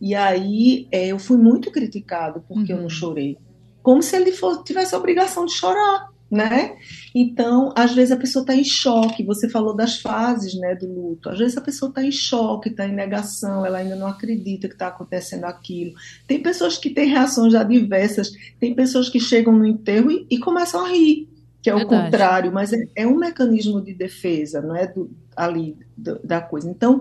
[0.00, 2.78] E aí é, eu fui muito criticado porque uhum.
[2.78, 2.90] eu não uhum.
[2.90, 3.38] chorei.
[3.82, 6.76] Como se ele fosse, tivesse a obrigação de chorar né?
[7.14, 9.22] Então, às vezes a pessoa está em choque.
[9.24, 11.30] Você falou das fases, né, do luto.
[11.30, 14.74] Às vezes a pessoa está em choque, está em negação, ela ainda não acredita que
[14.74, 15.94] está acontecendo aquilo.
[16.26, 18.30] Tem pessoas que têm reações adversas.
[18.60, 21.28] Tem pessoas que chegam no enterro e, e começam a rir,
[21.62, 22.04] que é o Verdade.
[22.04, 22.52] contrário.
[22.52, 26.68] Mas é, é, um mecanismo de defesa, não é do, ali do, da coisa.
[26.68, 27.00] Então,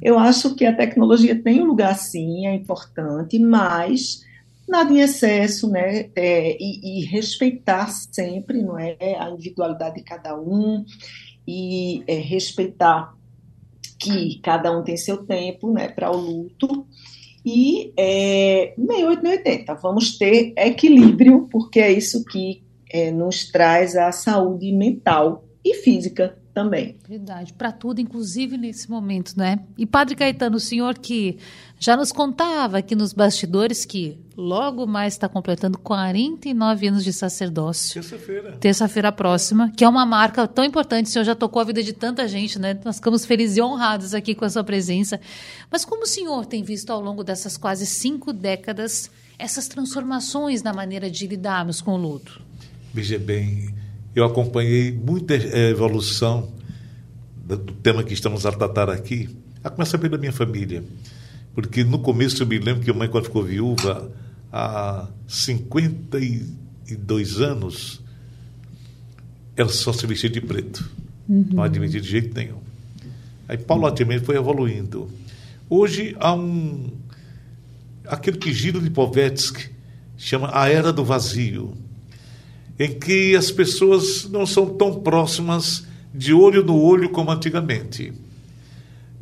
[0.00, 4.22] eu acho que a tecnologia tem um lugar sim, é importante, mas
[4.68, 6.10] nada em excesso, né?
[6.14, 10.84] É, e, e, respeitar sempre, não é, a individualidade de cada um
[11.46, 13.14] e é, respeitar
[13.98, 16.86] que cada um tem seu tempo né, para o luto,
[17.44, 19.74] e é, meio 8, meio 80.
[19.74, 26.38] Vamos ter equilíbrio, porque é isso que é, nos traz a saúde mental e física
[26.54, 26.98] também.
[27.08, 29.58] Verdade, para tudo, inclusive nesse momento, né?
[29.76, 31.38] E Padre Caetano, o senhor que
[31.80, 38.00] já nos contava aqui nos bastidores que logo mais está completando 49 anos de sacerdócio.
[38.02, 38.52] Terça-feira.
[38.52, 41.06] Terça-feira próxima, que é uma marca tão importante.
[41.06, 42.78] O senhor já tocou a vida de tanta gente, né?
[42.84, 45.20] Nós ficamos felizes e honrados aqui com a sua presença.
[45.70, 50.72] Mas como o senhor tem visto ao longo dessas quase cinco décadas essas transformações na
[50.72, 52.40] maneira de lidarmos com o luto?
[52.94, 53.74] Veja bem,
[54.14, 56.52] eu acompanhei muita eh, evolução
[57.36, 59.28] do tema que estamos a tratar aqui,
[59.64, 60.84] a começar pela minha família.
[61.54, 64.10] Porque no começo eu me lembro que a mãe, quando ficou viúva,
[64.50, 68.00] há 52 anos,
[69.56, 70.88] ela só se vestia de preto.
[71.28, 71.46] Uhum.
[71.52, 72.60] Não admitia de jeito nenhum.
[73.46, 75.10] Aí, paulatinamente, foi evoluindo.
[75.68, 76.90] Hoje, há um.
[78.06, 79.70] aquele que Giro de Povetsky
[80.16, 81.74] chama a Era do Vazio,
[82.78, 88.12] em que as pessoas não são tão próximas de olho no olho como antigamente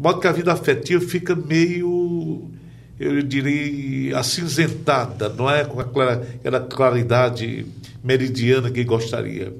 [0.00, 2.50] modo que a vida afetiva fica meio,
[2.98, 7.66] eu diria, acinzentada, não é com aquela claridade
[8.02, 9.52] meridiana que gostaria.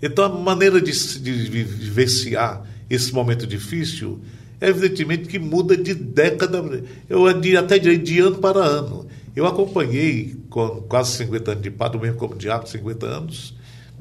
[0.00, 4.20] Então, a maneira de, de vivenciar esse momento difícil
[4.60, 6.62] é evidentemente que muda de década,
[7.08, 7.26] eu
[7.58, 9.06] até direi de ano para ano.
[9.34, 13.56] Eu acompanhei, com quase 50 anos de padre, mesmo como diabo, 50 anos,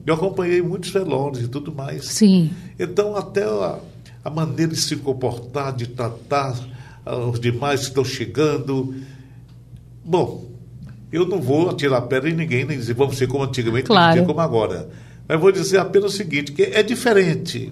[0.06, 2.06] eu acompanhei muitos velórios e tudo mais.
[2.06, 2.52] Sim.
[2.78, 3.80] Então, até a,
[4.24, 6.58] a maneira de se comportar, de tratar
[7.06, 8.96] ah, os demais que estão chegando.
[10.04, 10.50] Bom,
[11.12, 14.16] eu não vou atirar pedra em ninguém, nem dizer vamos ser como antigamente, claro.
[14.16, 14.90] nem como agora.
[15.28, 17.72] Mas vou dizer apenas o seguinte, que é diferente.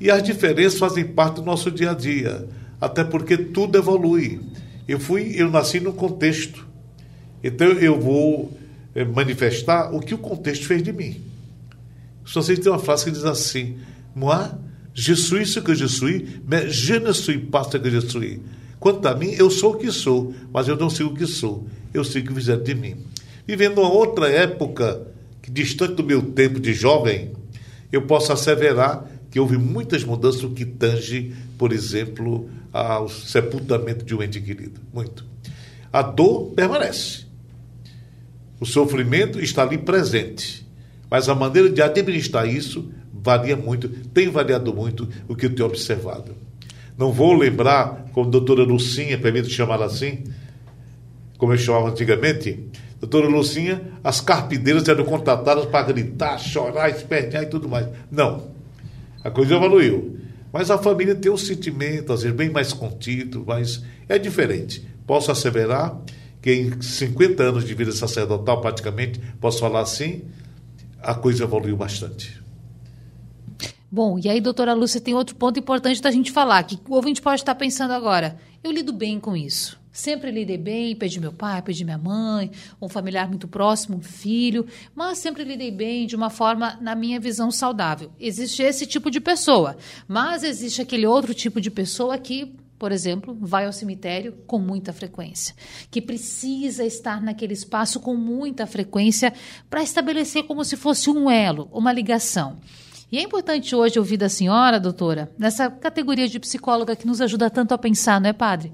[0.00, 2.48] E as diferenças fazem parte do nosso dia a dia,
[2.80, 4.40] até porque tudo evolui.
[4.86, 6.66] Eu fui, eu nasci num contexto.
[7.42, 8.52] Então eu vou
[8.94, 11.22] eh, manifestar o que o contexto fez de mim.
[12.26, 13.78] Sei que tem uma frase que diz assim:
[14.14, 14.48] Moi,
[14.94, 18.40] Je suis ce que je suis, mais je ne suis pas ce que je suis.
[18.78, 21.66] Quanto a mim, eu sou o que sou, mas eu não sei o que sou.
[21.94, 22.96] Eu sei o que fizeram de mim.
[23.46, 25.06] Vivendo uma outra época,
[25.40, 27.32] que distante do meu tempo de jovem,
[27.92, 34.14] eu posso asseverar que houve muitas mudanças no que tange, por exemplo, ao sepultamento de
[34.14, 34.80] um ente querido.
[34.92, 35.24] Muito.
[35.92, 37.24] A dor permanece.
[38.58, 40.66] O sofrimento está ali presente.
[41.10, 42.90] Mas a maneira de administrar isso
[43.22, 46.34] varia muito, tem variado muito o que eu tenho observado.
[46.98, 50.24] Não vou lembrar, como a doutora Lucinha, permito chamar assim,
[51.38, 52.68] como eu chamava antigamente,
[53.00, 57.88] doutora Lucinha, as carpideiras eram contratadas para gritar, chorar, espernear e tudo mais.
[58.10, 58.50] Não.
[59.24, 60.18] A coisa evoluiu.
[60.52, 64.86] Mas a família tem um sentimento, às vezes, bem mais contido, mas é diferente.
[65.06, 65.98] Posso asseverar
[66.42, 70.22] que em 50 anos de vida sacerdotal, praticamente, posso falar assim,
[71.00, 72.41] a coisa evoluiu bastante.
[73.94, 77.20] Bom, e aí, doutora Lúcia, tem outro ponto importante da gente falar, que o ouvinte
[77.20, 78.38] pode estar pensando agora.
[78.64, 79.78] Eu lido bem com isso.
[79.92, 82.50] Sempre lidei bem, perdi meu pai, perdi minha mãe,
[82.80, 87.20] um familiar muito próximo, um filho, mas sempre lidei bem de uma forma, na minha
[87.20, 88.10] visão, saudável.
[88.18, 89.76] Existe esse tipo de pessoa,
[90.08, 94.94] mas existe aquele outro tipo de pessoa que, por exemplo, vai ao cemitério com muita
[94.94, 95.54] frequência,
[95.90, 99.34] que precisa estar naquele espaço com muita frequência
[99.68, 102.58] para estabelecer como se fosse um elo, uma ligação.
[103.12, 107.50] E é importante hoje ouvir da senhora, doutora, nessa categoria de psicóloga que nos ajuda
[107.50, 108.72] tanto a pensar, não é, padre?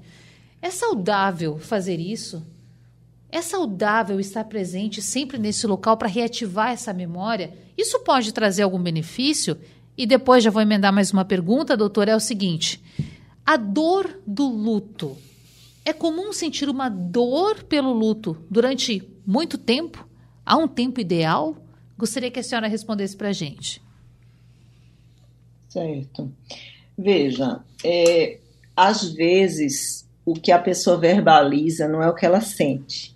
[0.61, 2.41] É saudável fazer isso?
[3.29, 7.53] É saudável estar presente sempre nesse local para reativar essa memória?
[7.77, 9.57] Isso pode trazer algum benefício?
[9.97, 12.81] E depois já vou emendar mais uma pergunta, doutora, é o seguinte:
[13.45, 15.17] a dor do luto.
[15.83, 20.07] É comum sentir uma dor pelo luto durante muito tempo?
[20.45, 21.57] Há um tempo ideal?
[21.97, 23.81] Gostaria que a senhora respondesse para a gente.
[25.69, 26.31] Certo.
[26.97, 28.39] Veja, é,
[28.75, 33.15] às vezes o que a pessoa verbaliza não é o que ela sente.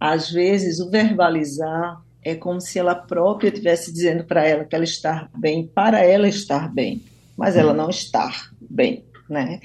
[0.00, 4.84] Às vezes o verbalizar é como se ela própria estivesse dizendo para ela que ela
[4.84, 7.02] está bem, para ela estar bem,
[7.36, 8.30] mas ela não está
[8.60, 9.60] bem, né?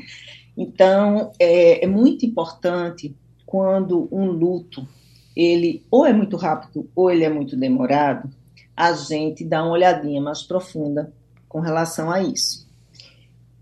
[0.57, 3.15] Então é, é muito importante
[3.45, 4.87] quando um luto
[5.35, 8.29] ele ou é muito rápido ou ele é muito demorado,
[8.75, 11.13] a gente dá uma olhadinha mais profunda
[11.57, 12.67] com relação a isso.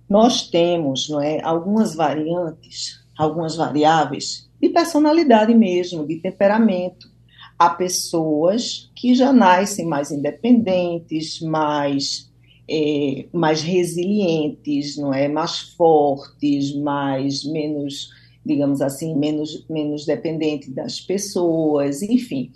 [0.09, 7.09] Nós temos não é, algumas variantes, algumas variáveis de personalidade mesmo, de temperamento.
[7.57, 12.29] Há pessoas que já nascem mais independentes, mais
[12.69, 18.09] é, mais resilientes, não é, mais fortes, mais menos,
[18.45, 22.51] digamos assim, menos menos dependente das pessoas, enfim,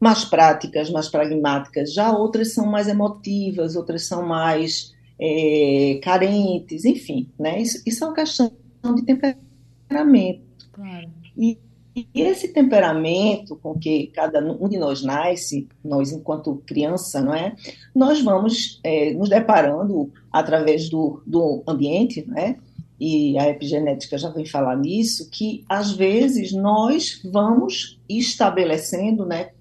[0.00, 1.92] mais práticas, mais pragmáticas.
[1.92, 7.60] Já outras são mais emotivas, outras são mais é, carentes, enfim, né?
[7.60, 8.50] Isso, isso é uma questão
[8.94, 10.42] de temperamento.
[10.72, 11.10] Claro.
[11.36, 11.58] E,
[11.94, 17.54] e esse temperamento com que cada um de nós nasce, nós enquanto criança, não é?
[17.94, 22.56] Nós vamos é, nos deparando através do, do ambiente, né?
[22.98, 29.52] E a epigenética já vem falar nisso, que às vezes nós vamos estabelecendo, né,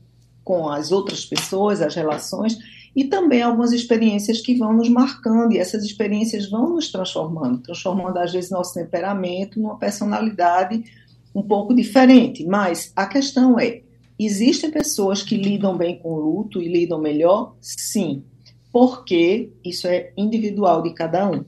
[0.50, 2.58] com as outras pessoas, as relações,
[2.96, 8.18] e também algumas experiências que vão nos marcando, e essas experiências vão nos transformando, transformando
[8.18, 10.84] às vezes nosso temperamento numa personalidade
[11.36, 12.44] um pouco diferente.
[12.48, 13.84] Mas a questão é:
[14.18, 17.54] existem pessoas que lidam bem com o luto e lidam melhor?
[17.62, 18.24] Sim,
[18.74, 21.46] porque isso é individual de cada um.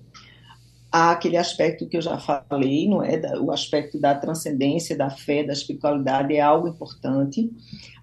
[0.91, 3.19] Há aquele aspecto que eu já falei, não é?
[3.39, 7.49] O aspecto da transcendência, da fé, da espiritualidade é algo importante.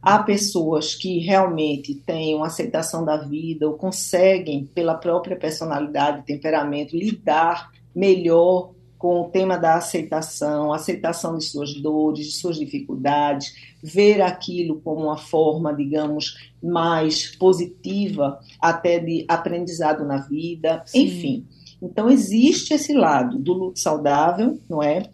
[0.01, 6.97] Há pessoas que realmente têm uma aceitação da vida ou conseguem, pela própria personalidade, temperamento,
[6.97, 14.21] lidar melhor com o tema da aceitação, aceitação de suas dores, de suas dificuldades, ver
[14.21, 21.03] aquilo como uma forma, digamos, mais positiva, até de aprendizado na vida, Sim.
[21.03, 21.47] enfim.
[21.81, 25.09] Então existe esse lado do luto saudável, não é?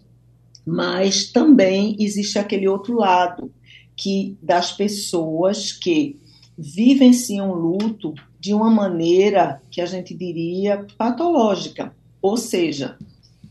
[0.66, 3.52] Mas também existe aquele outro lado
[3.96, 6.18] que das pessoas que
[6.56, 12.96] vivenciam luto de uma maneira que a gente diria patológica, ou seja,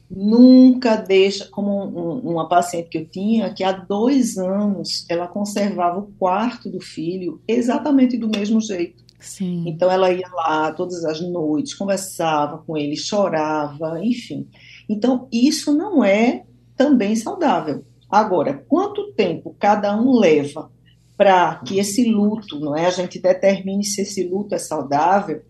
[0.09, 5.99] nunca deixa, como um, uma paciente que eu tinha, que há dois anos ela conservava
[5.99, 9.02] o quarto do filho exatamente do mesmo jeito.
[9.23, 9.63] Sim.
[9.67, 14.47] Então ela ia lá todas as noites, conversava com ele, chorava, enfim.
[14.87, 16.43] Então isso não é
[16.75, 17.85] também saudável.
[18.09, 20.69] Agora, quanto tempo cada um leva
[21.15, 25.41] para que esse luto, não é, a gente determine se esse luto é saudável,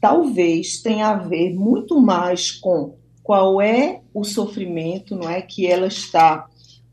[0.00, 5.88] talvez tenha a ver muito mais com qual é o sofrimento, não é, que ela
[5.88, 6.46] está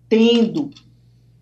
[0.10, 0.72] tendo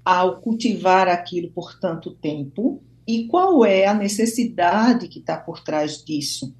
[0.04, 6.04] ao cultivar aquilo por tanto tempo e qual é a necessidade que está por trás
[6.04, 6.56] disso.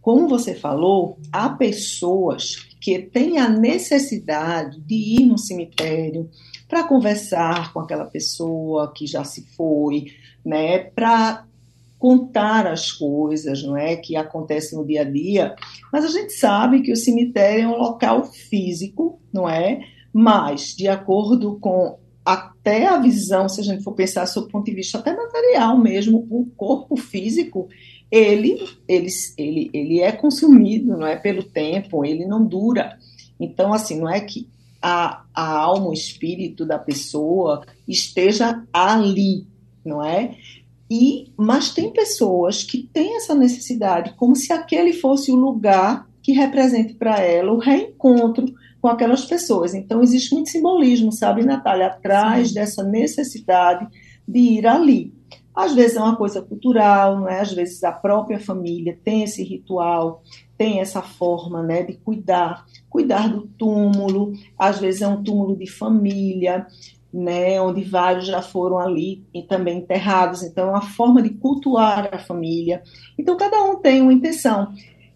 [0.00, 6.30] Como você falou, há pessoas que têm a necessidade de ir no cemitério,
[6.68, 10.06] para conversar com aquela pessoa que já se foi,
[10.44, 11.44] né, para
[11.98, 15.56] contar as coisas, não é, que acontecem no dia a dia.
[15.92, 19.80] Mas a gente sabe que o cemitério é um local físico, não é?
[20.12, 24.64] Mas de acordo com até a visão, se a gente for pensar sob o ponto
[24.64, 27.68] de vista até material mesmo, o corpo físico
[28.10, 32.98] ele, ele, ele, ele é consumido, não é, pelo tempo, ele não dura.
[33.38, 34.48] Então, assim, não é que
[34.80, 39.46] a, a alma, o espírito da pessoa esteja ali,
[39.84, 40.36] não é?
[40.90, 46.32] E, mas tem pessoas que têm essa necessidade, como se aquele fosse o lugar que
[46.32, 48.46] represente para ela o reencontro
[48.86, 49.74] com aquelas pessoas.
[49.74, 52.54] Então, existe muito simbolismo, sabe, Natália, atrás Sim.
[52.54, 53.84] dessa necessidade
[54.26, 55.12] de ir ali.
[55.52, 57.40] Às vezes é uma coisa cultural, não é?
[57.40, 60.22] Às vezes a própria família tem esse ritual,
[60.56, 64.34] tem essa forma, né, de cuidar, cuidar do túmulo.
[64.56, 66.64] Às vezes é um túmulo de família,
[67.12, 70.44] né, onde vários já foram ali e também enterrados.
[70.44, 72.84] Então é uma forma de cultuar a família.
[73.18, 74.72] Então cada um tem uma intenção.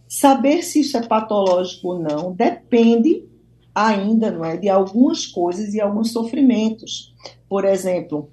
[0.08, 3.29] Saber se isso é patológico ou não depende
[3.74, 7.14] ainda, não é, de algumas coisas e alguns sofrimentos.
[7.48, 8.30] Por exemplo,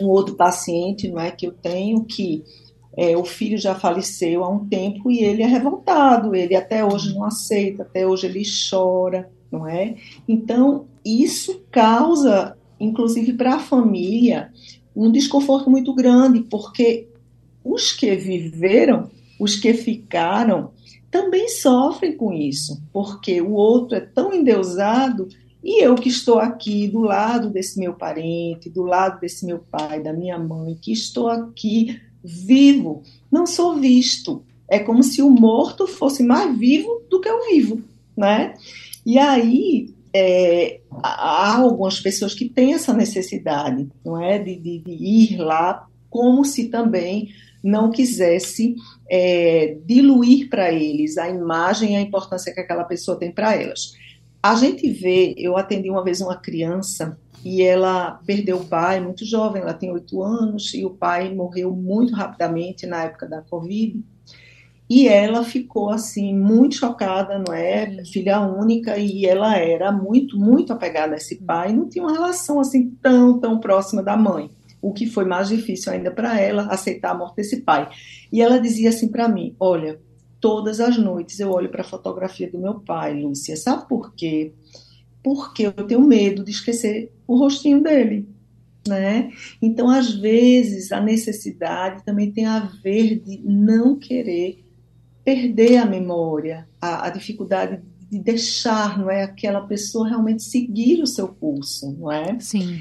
[0.00, 2.44] um outro paciente, não é, que eu tenho que
[2.96, 7.12] é, o filho já faleceu há um tempo e ele é revoltado, ele até hoje
[7.12, 9.96] não aceita, até hoje ele chora, não é?
[10.28, 14.52] Então, isso causa, inclusive para a família,
[14.94, 17.08] um desconforto muito grande, porque
[17.64, 20.70] os que viveram, os que ficaram,
[21.14, 25.28] também sofrem com isso, porque o outro é tão endeusado
[25.62, 30.02] e eu que estou aqui do lado desse meu parente, do lado desse meu pai,
[30.02, 34.42] da minha mãe, que estou aqui vivo, não sou visto.
[34.68, 37.80] É como se o morto fosse mais vivo do que o vivo,
[38.16, 38.54] né?
[39.06, 44.90] E aí é, há algumas pessoas que têm essa necessidade, não é, de, de, de
[44.90, 47.28] ir lá, como se também
[47.64, 48.76] não quisesse
[49.10, 53.94] é, diluir para eles a imagem e a importância que aquela pessoa tem para elas.
[54.42, 59.24] A gente vê, eu atendi uma vez uma criança e ela perdeu o pai muito
[59.24, 64.02] jovem, ela tem oito anos, e o pai morreu muito rapidamente na época da Covid.
[64.88, 68.04] E ela ficou assim muito chocada, não é?
[68.04, 72.60] Filha única e ela era muito, muito apegada a esse pai, não tinha uma relação
[72.60, 74.50] assim tão, tão próxima da mãe.
[74.84, 77.88] O que foi mais difícil ainda para ela aceitar a morte desse pai.
[78.32, 80.00] E ela dizia assim para mim: "Olha,
[80.40, 83.56] todas as noites eu olho para a fotografia do meu pai, Lúcia.
[83.56, 84.52] Sabe por quê?
[85.22, 88.28] Porque eu tenho medo de esquecer o rostinho dele
[88.86, 89.30] né?
[89.60, 94.62] Então, às vezes, a necessidade também tem a ver de não querer
[95.24, 97.80] perder a memória, a, a dificuldade
[98.10, 102.38] de deixar, não é, aquela pessoa realmente seguir o seu curso, não é?
[102.38, 102.78] Sim.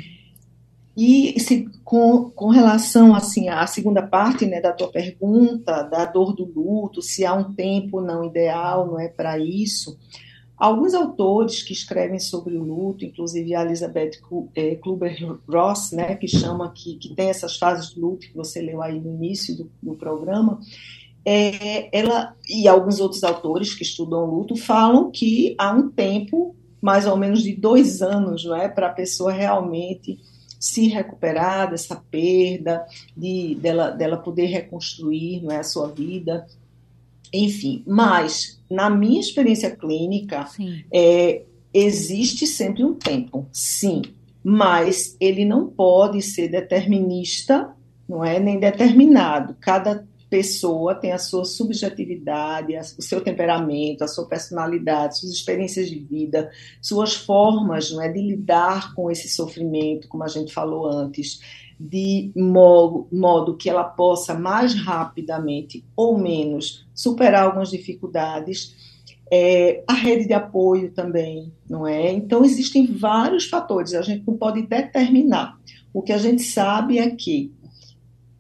[0.96, 6.34] E se, com, com relação assim à segunda parte né, da tua pergunta, da dor
[6.34, 9.98] do luto, se há um tempo não ideal, não é para isso,
[10.64, 14.12] Alguns autores que escrevem sobre o luto, inclusive a Elizabeth
[14.56, 18.82] eh, Kluber-Ross, né, que chama que, que tem essas fases do luto que você leu
[18.82, 20.62] aí no início do, do programa,
[21.26, 27.08] é, ela e alguns outros autores que estudam luto falam que há um tempo, mais
[27.08, 30.18] ou menos de dois anos, não é, para a pessoa realmente
[30.64, 32.86] se recuperar dessa perda,
[33.18, 36.48] de dela, dela poder reconstruir, não é, a sua vida,
[37.34, 37.84] enfim.
[37.86, 40.48] Mas na minha experiência clínica,
[40.90, 41.42] é,
[41.74, 44.04] existe sempre um tempo, sim,
[44.42, 47.70] mas ele não pode ser determinista,
[48.08, 49.58] não é nem determinado.
[49.60, 56.00] Cada pessoa tem a sua subjetividade, o seu temperamento, a sua personalidade, suas experiências de
[56.00, 56.50] vida,
[56.82, 61.40] suas formas não é, de lidar com esse sofrimento, como a gente falou antes,
[61.80, 68.76] de modo, modo que ela possa mais rapidamente ou menos superar algumas dificuldades.
[69.32, 72.12] É, a rede de apoio também, não é?
[72.12, 75.60] Então, existem vários fatores, a gente não pode determinar.
[75.94, 77.52] O que a gente sabe é que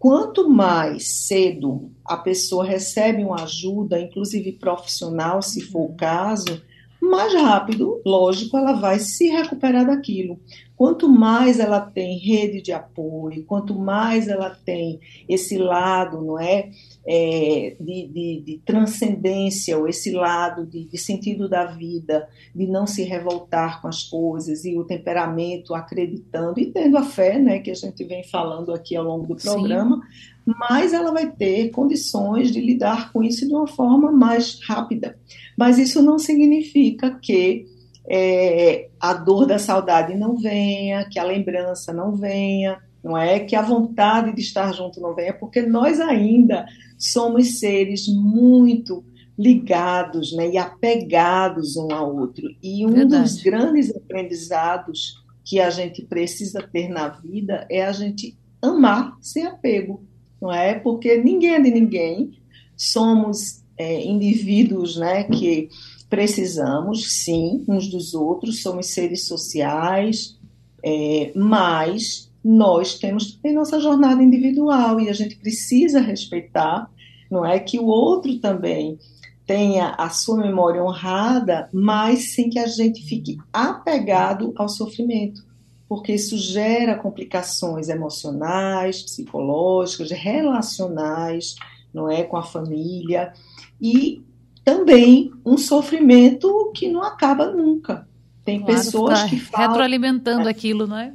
[0.03, 6.61] quanto mais cedo a pessoa recebe uma ajuda, inclusive profissional, se for o caso,
[7.03, 10.39] mais rápido, lógico, ela vai se recuperar daquilo.
[10.75, 14.99] Quanto mais ela tem rede de apoio, quanto mais ela tem
[15.29, 16.71] esse lado, não é,
[17.05, 22.87] é de, de, de, transcendência, ou esse lado de, de, sentido da vida, de não
[22.87, 27.71] se revoltar com as coisas e o temperamento acreditando e tendo a fé, né, que
[27.71, 32.51] a gente vem falando aqui ao longo do programa, Sim mais ela vai ter condições
[32.51, 35.17] de lidar com isso de uma forma mais rápida.
[35.57, 37.65] Mas isso não significa que
[38.09, 43.39] é, a dor da saudade não venha, que a lembrança não venha, não é?
[43.39, 46.65] Que a vontade de estar junto não venha, porque nós ainda
[46.97, 49.03] somos seres muito
[49.37, 52.47] ligados né, e apegados um ao outro.
[52.61, 53.23] E um Verdade.
[53.23, 59.45] dos grandes aprendizados que a gente precisa ter na vida é a gente amar sem
[59.45, 60.05] apego
[60.43, 60.77] não é?
[60.77, 62.33] Porque ninguém é de ninguém,
[62.75, 65.69] somos é, indivíduos, né, que
[66.09, 70.37] precisamos, sim, uns dos outros, somos seres sociais,
[70.83, 76.91] é, mas nós temos tem nossa jornada individual e a gente precisa respeitar,
[77.31, 77.57] não é?
[77.57, 78.99] Que o outro também
[79.47, 85.41] tenha a sua memória honrada, mas sem que a gente fique apegado ao sofrimento
[85.87, 91.55] porque isso gera complicações emocionais, psicológicas, relacionais,
[91.93, 93.33] não é, com a família
[93.81, 94.23] e
[94.63, 98.07] também um sofrimento que não acaba nunca.
[98.43, 101.13] Tem claro, pessoas que falam retroalimentando é, aquilo, não é?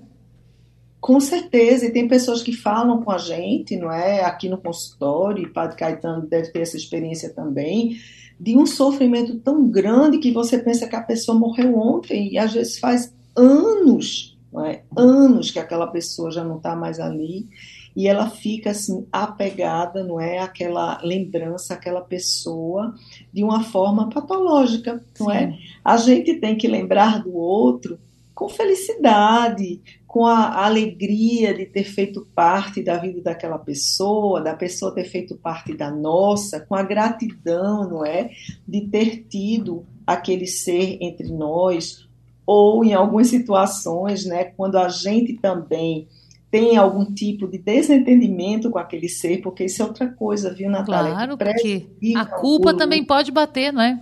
[1.01, 4.25] Com certeza, e tem pessoas que falam com a gente, não é?
[4.25, 7.97] Aqui no consultório, e o Padre Caetano deve ter essa experiência também,
[8.39, 12.53] de um sofrimento tão grande que você pensa que a pessoa morreu ontem e às
[12.53, 14.83] vezes faz anos é?
[14.97, 17.49] anos que aquela pessoa já não está mais ali
[17.95, 22.95] e ela fica assim apegada, não é, aquela lembrança, aquela pessoa
[23.33, 25.39] de uma forma patológica, não é?
[25.39, 25.53] Sim.
[25.53, 25.59] é?
[25.85, 27.99] A gente tem que lembrar do outro
[28.35, 34.95] com felicidade, com a alegria de ter feito parte da vida daquela pessoa, da pessoa
[34.95, 38.31] ter feito parte da nossa, com a gratidão, não é,
[38.67, 42.08] de ter tido aquele ser entre nós,
[42.49, 46.09] ou em algumas situações, né, quando a gente também
[46.51, 51.13] tem algum tipo de desentendimento com aquele ser, porque isso é outra coisa, viu, Natália?
[51.13, 51.87] Claro, porque
[52.17, 54.01] a culpa também pode bater, não é?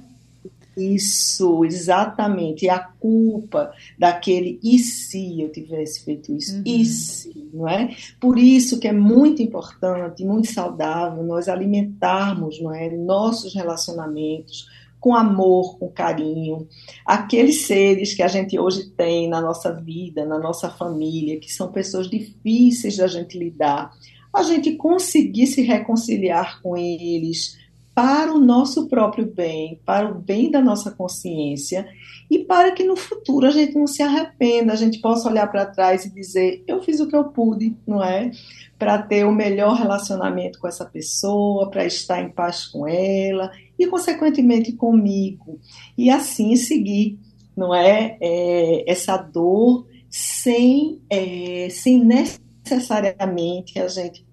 [0.77, 2.67] Isso, exatamente.
[2.67, 6.55] E a culpa daquele e se eu tivesse feito isso?
[6.55, 6.63] Uhum.
[6.65, 7.97] E se, não é?
[8.21, 14.69] Por isso que é muito importante, muito saudável nós alimentarmos, não é, nossos relacionamentos
[15.01, 16.69] com amor, com carinho.
[17.05, 21.71] Aqueles seres que a gente hoje tem na nossa vida, na nossa família, que são
[21.71, 23.91] pessoas difíceis da gente lidar,
[24.33, 27.57] a gente conseguir se reconciliar com eles,
[27.97, 31.89] para o nosso próprio bem, para o bem da nossa consciência
[32.31, 35.65] e para que no futuro a gente não se arrependa, a gente possa olhar para
[35.65, 38.33] trás e dizer: eu fiz o que eu pude, não é?
[38.79, 43.87] Para ter o melhor relacionamento com essa pessoa, para estar em paz com ela e,
[43.87, 45.59] consequentemente, comigo.
[45.97, 47.19] E assim seguir,
[47.57, 48.19] não é?
[48.21, 54.27] é essa dor sem, é, sem necessariamente a gente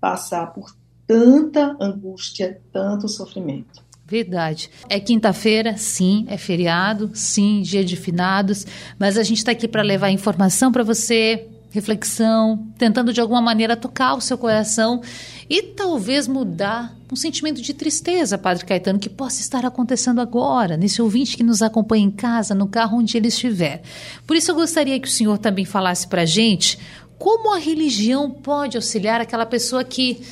[0.00, 0.74] passar por
[1.06, 3.84] tanta angústia, tanto sofrimento.
[4.08, 4.70] Verdade.
[4.88, 8.64] É quinta-feira, sim, é feriado, sim, dia de finados,
[8.98, 13.76] mas a gente está aqui para levar informação para você, reflexão, tentando de alguma maneira
[13.76, 15.02] tocar o seu coração
[15.50, 21.02] e talvez mudar um sentimento de tristeza, Padre Caetano, que possa estar acontecendo agora, nesse
[21.02, 23.82] ouvinte que nos acompanha em casa, no carro onde ele estiver.
[24.24, 26.78] Por isso eu gostaria que o senhor também falasse para a gente
[27.18, 30.22] como a religião pode auxiliar aquela pessoa que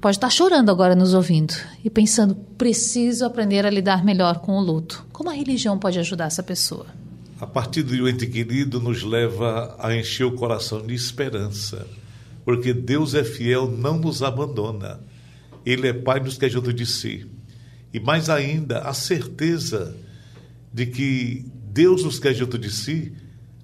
[0.00, 4.60] pode estar chorando agora nos ouvindo e pensando: preciso aprender a lidar melhor com o
[4.60, 5.06] luto.
[5.12, 6.86] Como a religião pode ajudar essa pessoa?
[7.40, 11.86] A partir do ente querido nos leva a encher o coração de esperança,
[12.44, 15.00] porque Deus é fiel, não nos abandona.
[15.64, 17.26] Ele é Pai, nos quer junto de si.
[17.92, 19.96] E mais ainda, a certeza
[20.72, 23.12] de que Deus nos quer junto de si,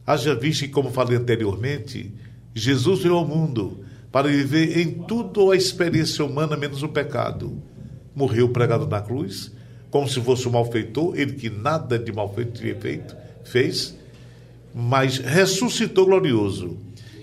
[0.07, 2.13] haja visto, como falei anteriormente,
[2.55, 7.61] Jesus veio ao mundo para viver em tudo a experiência humana menos o pecado.
[8.15, 9.51] Morreu pregado na cruz,
[9.91, 13.97] como se fosse um malfeitor, ele que nada de malfeito tinha feito, fez,
[14.75, 16.77] mas ressuscitou glorioso.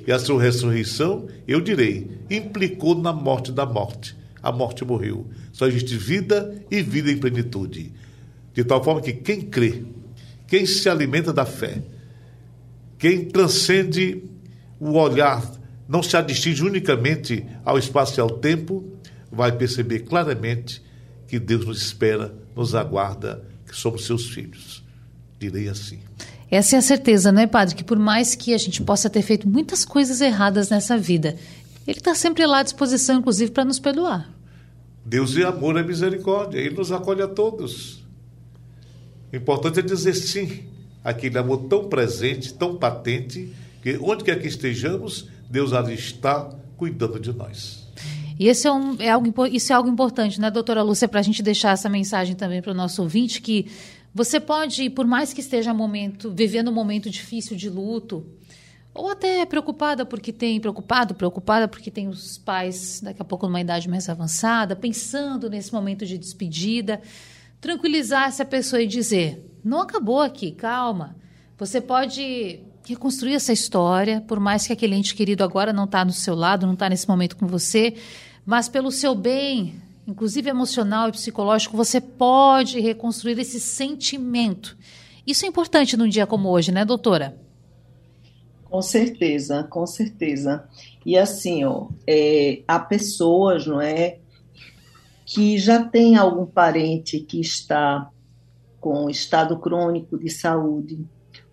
[0.08, 4.18] E a sua ressurreição, eu direi, implicou na morte da morte.
[4.42, 5.28] A morte morreu.
[5.52, 7.94] Só existe vida e vida em plenitude.
[8.54, 9.84] De tal forma que quem crê,
[10.48, 11.84] quem se alimenta da fé,
[12.98, 14.24] quem transcende
[14.80, 15.59] o olhar
[15.90, 18.88] não se distingue unicamente ao espaço e ao tempo,
[19.32, 20.84] vai perceber claramente
[21.28, 24.84] que Deus nos espera, nos aguarda, que somos seus filhos.
[25.40, 26.00] Direi assim.
[26.52, 27.74] Essa é a certeza, não é, Padre?
[27.74, 31.36] Que por mais que a gente possa ter feito muitas coisas erradas nessa vida,
[31.88, 34.32] Ele está sempre lá à disposição, inclusive, para nos perdoar.
[35.04, 38.04] Deus é amor, é misericórdia, Ele nos acolhe a todos.
[39.34, 40.66] O importante é dizer sim
[41.04, 47.20] àquele amor tão presente, tão patente, que onde quer que estejamos, Deus ali está cuidando
[47.20, 47.88] de nós.
[48.40, 51.24] E esse é, um, é algo, isso é algo importante, né, doutora Lúcia, para a
[51.24, 53.70] gente deixar essa mensagem também para o nosso ouvinte, que
[54.14, 58.26] você pode, por mais que esteja momento, vivendo um momento difícil de luto,
[58.94, 63.62] ou até preocupada porque tem, preocupado, preocupada porque tem os pais daqui a pouco numa
[63.62, 67.02] idade mais avançada, pensando nesse momento de despedida,
[67.60, 71.16] tranquilizar essa pessoa e dizer: não acabou aqui, calma.
[71.58, 76.12] Você pode reconstruir essa história, por mais que aquele ente querido agora não está no
[76.12, 77.96] seu lado, não está nesse momento com você,
[78.46, 79.76] mas pelo seu bem,
[80.08, 84.76] inclusive emocional e psicológico, você pode reconstruir esse sentimento.
[85.26, 87.38] Isso é importante num dia como hoje, né, doutora?
[88.66, 90.68] Com certeza, com certeza.
[91.06, 94.18] E assim, ó, é, há pessoas, não é,
[95.26, 98.10] que já tem algum parente que está
[98.80, 101.06] com estado crônico de saúde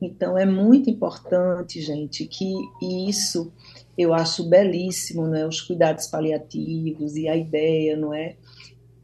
[0.05, 3.51] Então é muito importante, gente, que isso
[3.97, 5.45] eu acho belíssimo, né?
[5.45, 8.35] Os cuidados paliativos e a ideia, não é,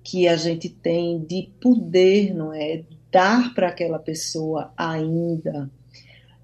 [0.03, 5.69] que a gente tem de poder, não é, dar para aquela pessoa ainda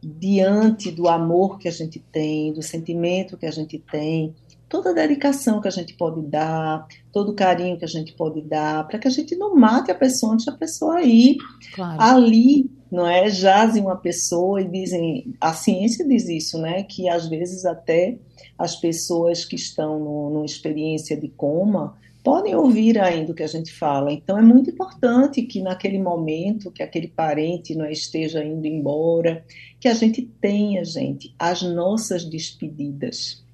[0.01, 4.35] diante do amor que a gente tem, do sentimento que a gente tem,
[4.67, 8.41] toda a dedicação que a gente pode dar, todo o carinho que a gente pode
[8.41, 11.37] dar, para que a gente não mate a pessoa antes da pessoa ir
[11.73, 12.01] claro.
[12.01, 13.29] ali não é?
[13.29, 16.83] Jazem uma pessoa e dizem, a ciência diz isso, né?
[16.83, 18.17] Que às vezes até
[18.57, 23.47] as pessoas que estão no, numa experiência de coma podem ouvir ainda o que a
[23.47, 24.11] gente fala.
[24.11, 29.45] Então é muito importante que naquele momento que aquele parente não esteja indo embora,
[29.79, 33.44] que a gente tenha, gente, as nossas despedidas.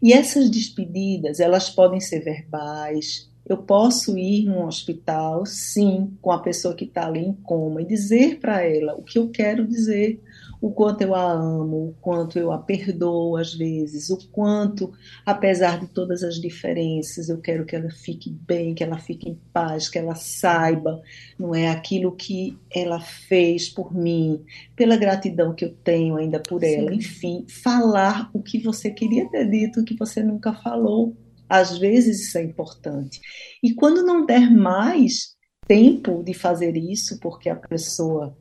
[0.00, 6.38] E essas despedidas, elas podem ser verbais, eu posso ir num hospital, sim, com a
[6.38, 10.22] pessoa que está ali em coma e dizer para ela o que eu quero dizer,
[10.60, 14.92] o quanto eu a amo, o quanto eu a perdoo às vezes, o quanto,
[15.24, 19.38] apesar de todas as diferenças, eu quero que ela fique bem, que ela fique em
[19.52, 21.00] paz, que ela saiba,
[21.38, 24.44] não é aquilo que ela fez por mim,
[24.74, 26.74] pela gratidão que eu tenho ainda por Sim.
[26.74, 31.16] ela, enfim, falar o que você queria ter dito, que você nunca falou.
[31.48, 33.20] Às vezes isso é importante.
[33.62, 35.34] E quando não der mais
[35.66, 38.36] tempo de fazer isso, porque a pessoa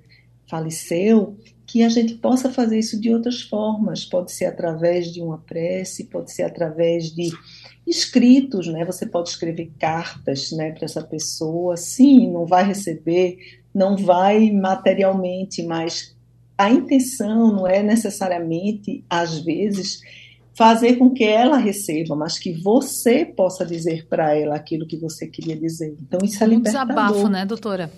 [0.49, 1.37] faleceu,
[1.67, 4.05] que a gente possa fazer isso de outras formas.
[4.05, 7.29] Pode ser através de uma prece, pode ser através de
[7.85, 8.85] escritos, né?
[8.85, 11.75] Você pode escrever cartas, né, para essa pessoa.
[11.75, 13.37] Sim, não vai receber,
[13.75, 16.15] não vai materialmente, mas
[16.57, 19.99] a intenção não é necessariamente, às vezes,
[20.55, 25.27] fazer com que ela receba, mas que você possa dizer para ela aquilo que você
[25.27, 25.95] queria dizer.
[26.01, 26.93] Então isso é libertador.
[26.93, 27.91] Um desabafo, né, doutora?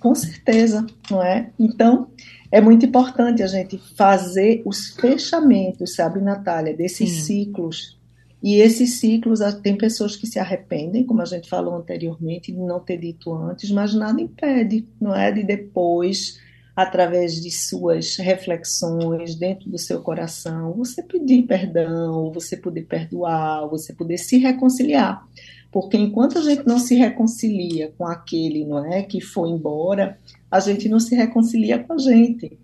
[0.00, 1.50] Com certeza, não é?
[1.58, 2.08] Então,
[2.52, 7.22] é muito importante a gente fazer os fechamentos, sabe, Natália, desses Sim.
[7.22, 7.98] ciclos.
[8.42, 12.80] E esses ciclos, tem pessoas que se arrependem, como a gente falou anteriormente, de não
[12.80, 15.30] ter dito antes, mas nada impede, não é?
[15.30, 16.40] De depois,
[16.74, 23.92] através de suas reflexões dentro do seu coração, você pedir perdão, você poder perdoar, você
[23.92, 25.22] poder se reconciliar.
[25.70, 30.18] Porque enquanto a gente não se reconcilia com aquele, não é, que foi embora,
[30.50, 32.58] a gente não se reconcilia com a gente.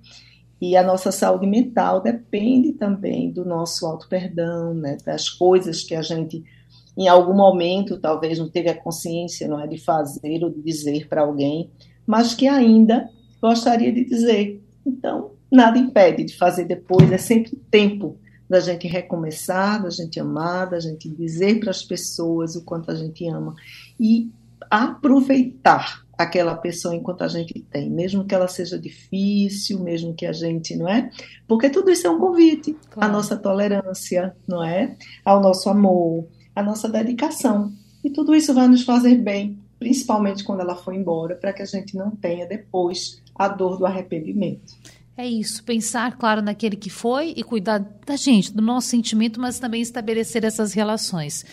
[0.60, 6.02] E a nossa saúde mental depende também do nosso auto-perdão, né, das coisas que a
[6.02, 6.42] gente,
[6.96, 11.06] em algum momento, talvez não teve a consciência não é, de fazer ou de dizer
[11.08, 11.70] para alguém,
[12.06, 13.08] mas que ainda
[13.40, 14.60] gostaria de dizer.
[14.84, 18.16] Então, nada impede de fazer depois, é sempre tempo
[18.48, 22.94] da gente recomeçar, da gente amar, da gente dizer para as pessoas o quanto a
[22.94, 23.54] gente ama
[23.98, 24.30] e
[24.70, 30.32] aproveitar aquela pessoa enquanto a gente tem, mesmo que ela seja difícil, mesmo que a
[30.32, 31.10] gente, não é?
[31.46, 33.10] Porque tudo isso é um convite claro.
[33.10, 34.96] à nossa tolerância, não é?
[35.24, 37.72] Ao nosso amor, à nossa dedicação.
[38.02, 41.66] E tudo isso vai nos fazer bem, principalmente quando ela for embora, para que a
[41.66, 44.72] gente não tenha depois a dor do arrependimento.
[45.18, 49.58] É isso, pensar, claro, naquele que foi e cuidar da gente, do nosso sentimento, mas
[49.58, 51.44] também estabelecer essas relações.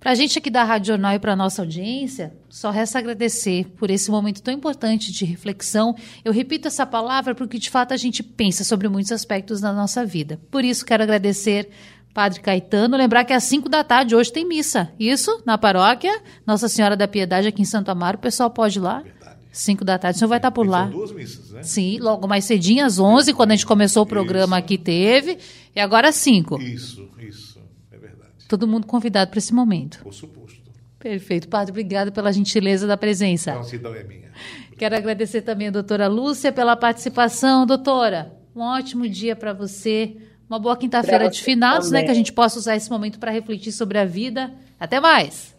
[0.00, 3.66] Para a gente aqui da Rádio Jornal e para a nossa audiência, só resta agradecer
[3.76, 5.94] por esse momento tão importante de reflexão.
[6.24, 10.04] Eu repito essa palavra porque, de fato, a gente pensa sobre muitos aspectos da nossa
[10.04, 10.40] vida.
[10.50, 11.70] Por isso, quero agradecer
[12.12, 14.92] Padre Caetano, lembrar que às 5 da tarde hoje tem missa.
[14.98, 18.18] Isso, na paróquia Nossa Senhora da Piedade, aqui em Santo Amaro.
[18.18, 19.04] O pessoal pode ir lá.
[19.52, 20.84] 5 da tarde, o senhor vai estar por lá.
[20.84, 21.62] São duas missas, né?
[21.62, 24.64] Sim, logo mais cedinho, às 11, quando a gente começou o programa isso.
[24.64, 25.38] aqui, teve.
[25.76, 26.60] E agora às 5.
[26.60, 28.30] Isso, isso, é verdade.
[28.48, 30.00] Todo mundo convidado para esse momento.
[30.02, 30.62] Por suposto.
[30.98, 31.48] Perfeito.
[31.48, 33.54] Padre, obrigado pela gentileza da presença.
[33.54, 34.30] Não, então é minha.
[34.78, 37.66] Quero agradecer também a doutora Lúcia pela participação.
[37.66, 40.16] Doutora, um ótimo dia para você.
[40.48, 42.04] Uma boa quinta-feira de finados, né?
[42.04, 44.52] Que a gente possa usar esse momento para refletir sobre a vida.
[44.78, 45.51] Até mais!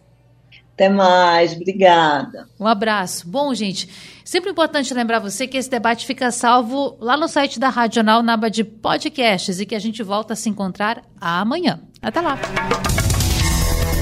[0.74, 2.48] Até mais, obrigada.
[2.58, 3.28] Um abraço.
[3.28, 3.88] Bom, gente,
[4.24, 8.34] sempre importante lembrar você que esse debate fica salvo lá no site da Radional, na
[8.34, 11.78] aba de podcasts, e que a gente volta a se encontrar amanhã.
[12.02, 12.36] Até lá.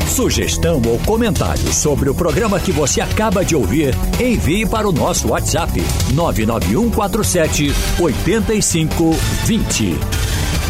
[0.09, 5.29] Sugestão ou comentário sobre o programa que você acaba de ouvir, envie para o nosso
[5.29, 5.73] WhatsApp
[6.14, 7.70] 99147
[8.01, 10.61] 8520.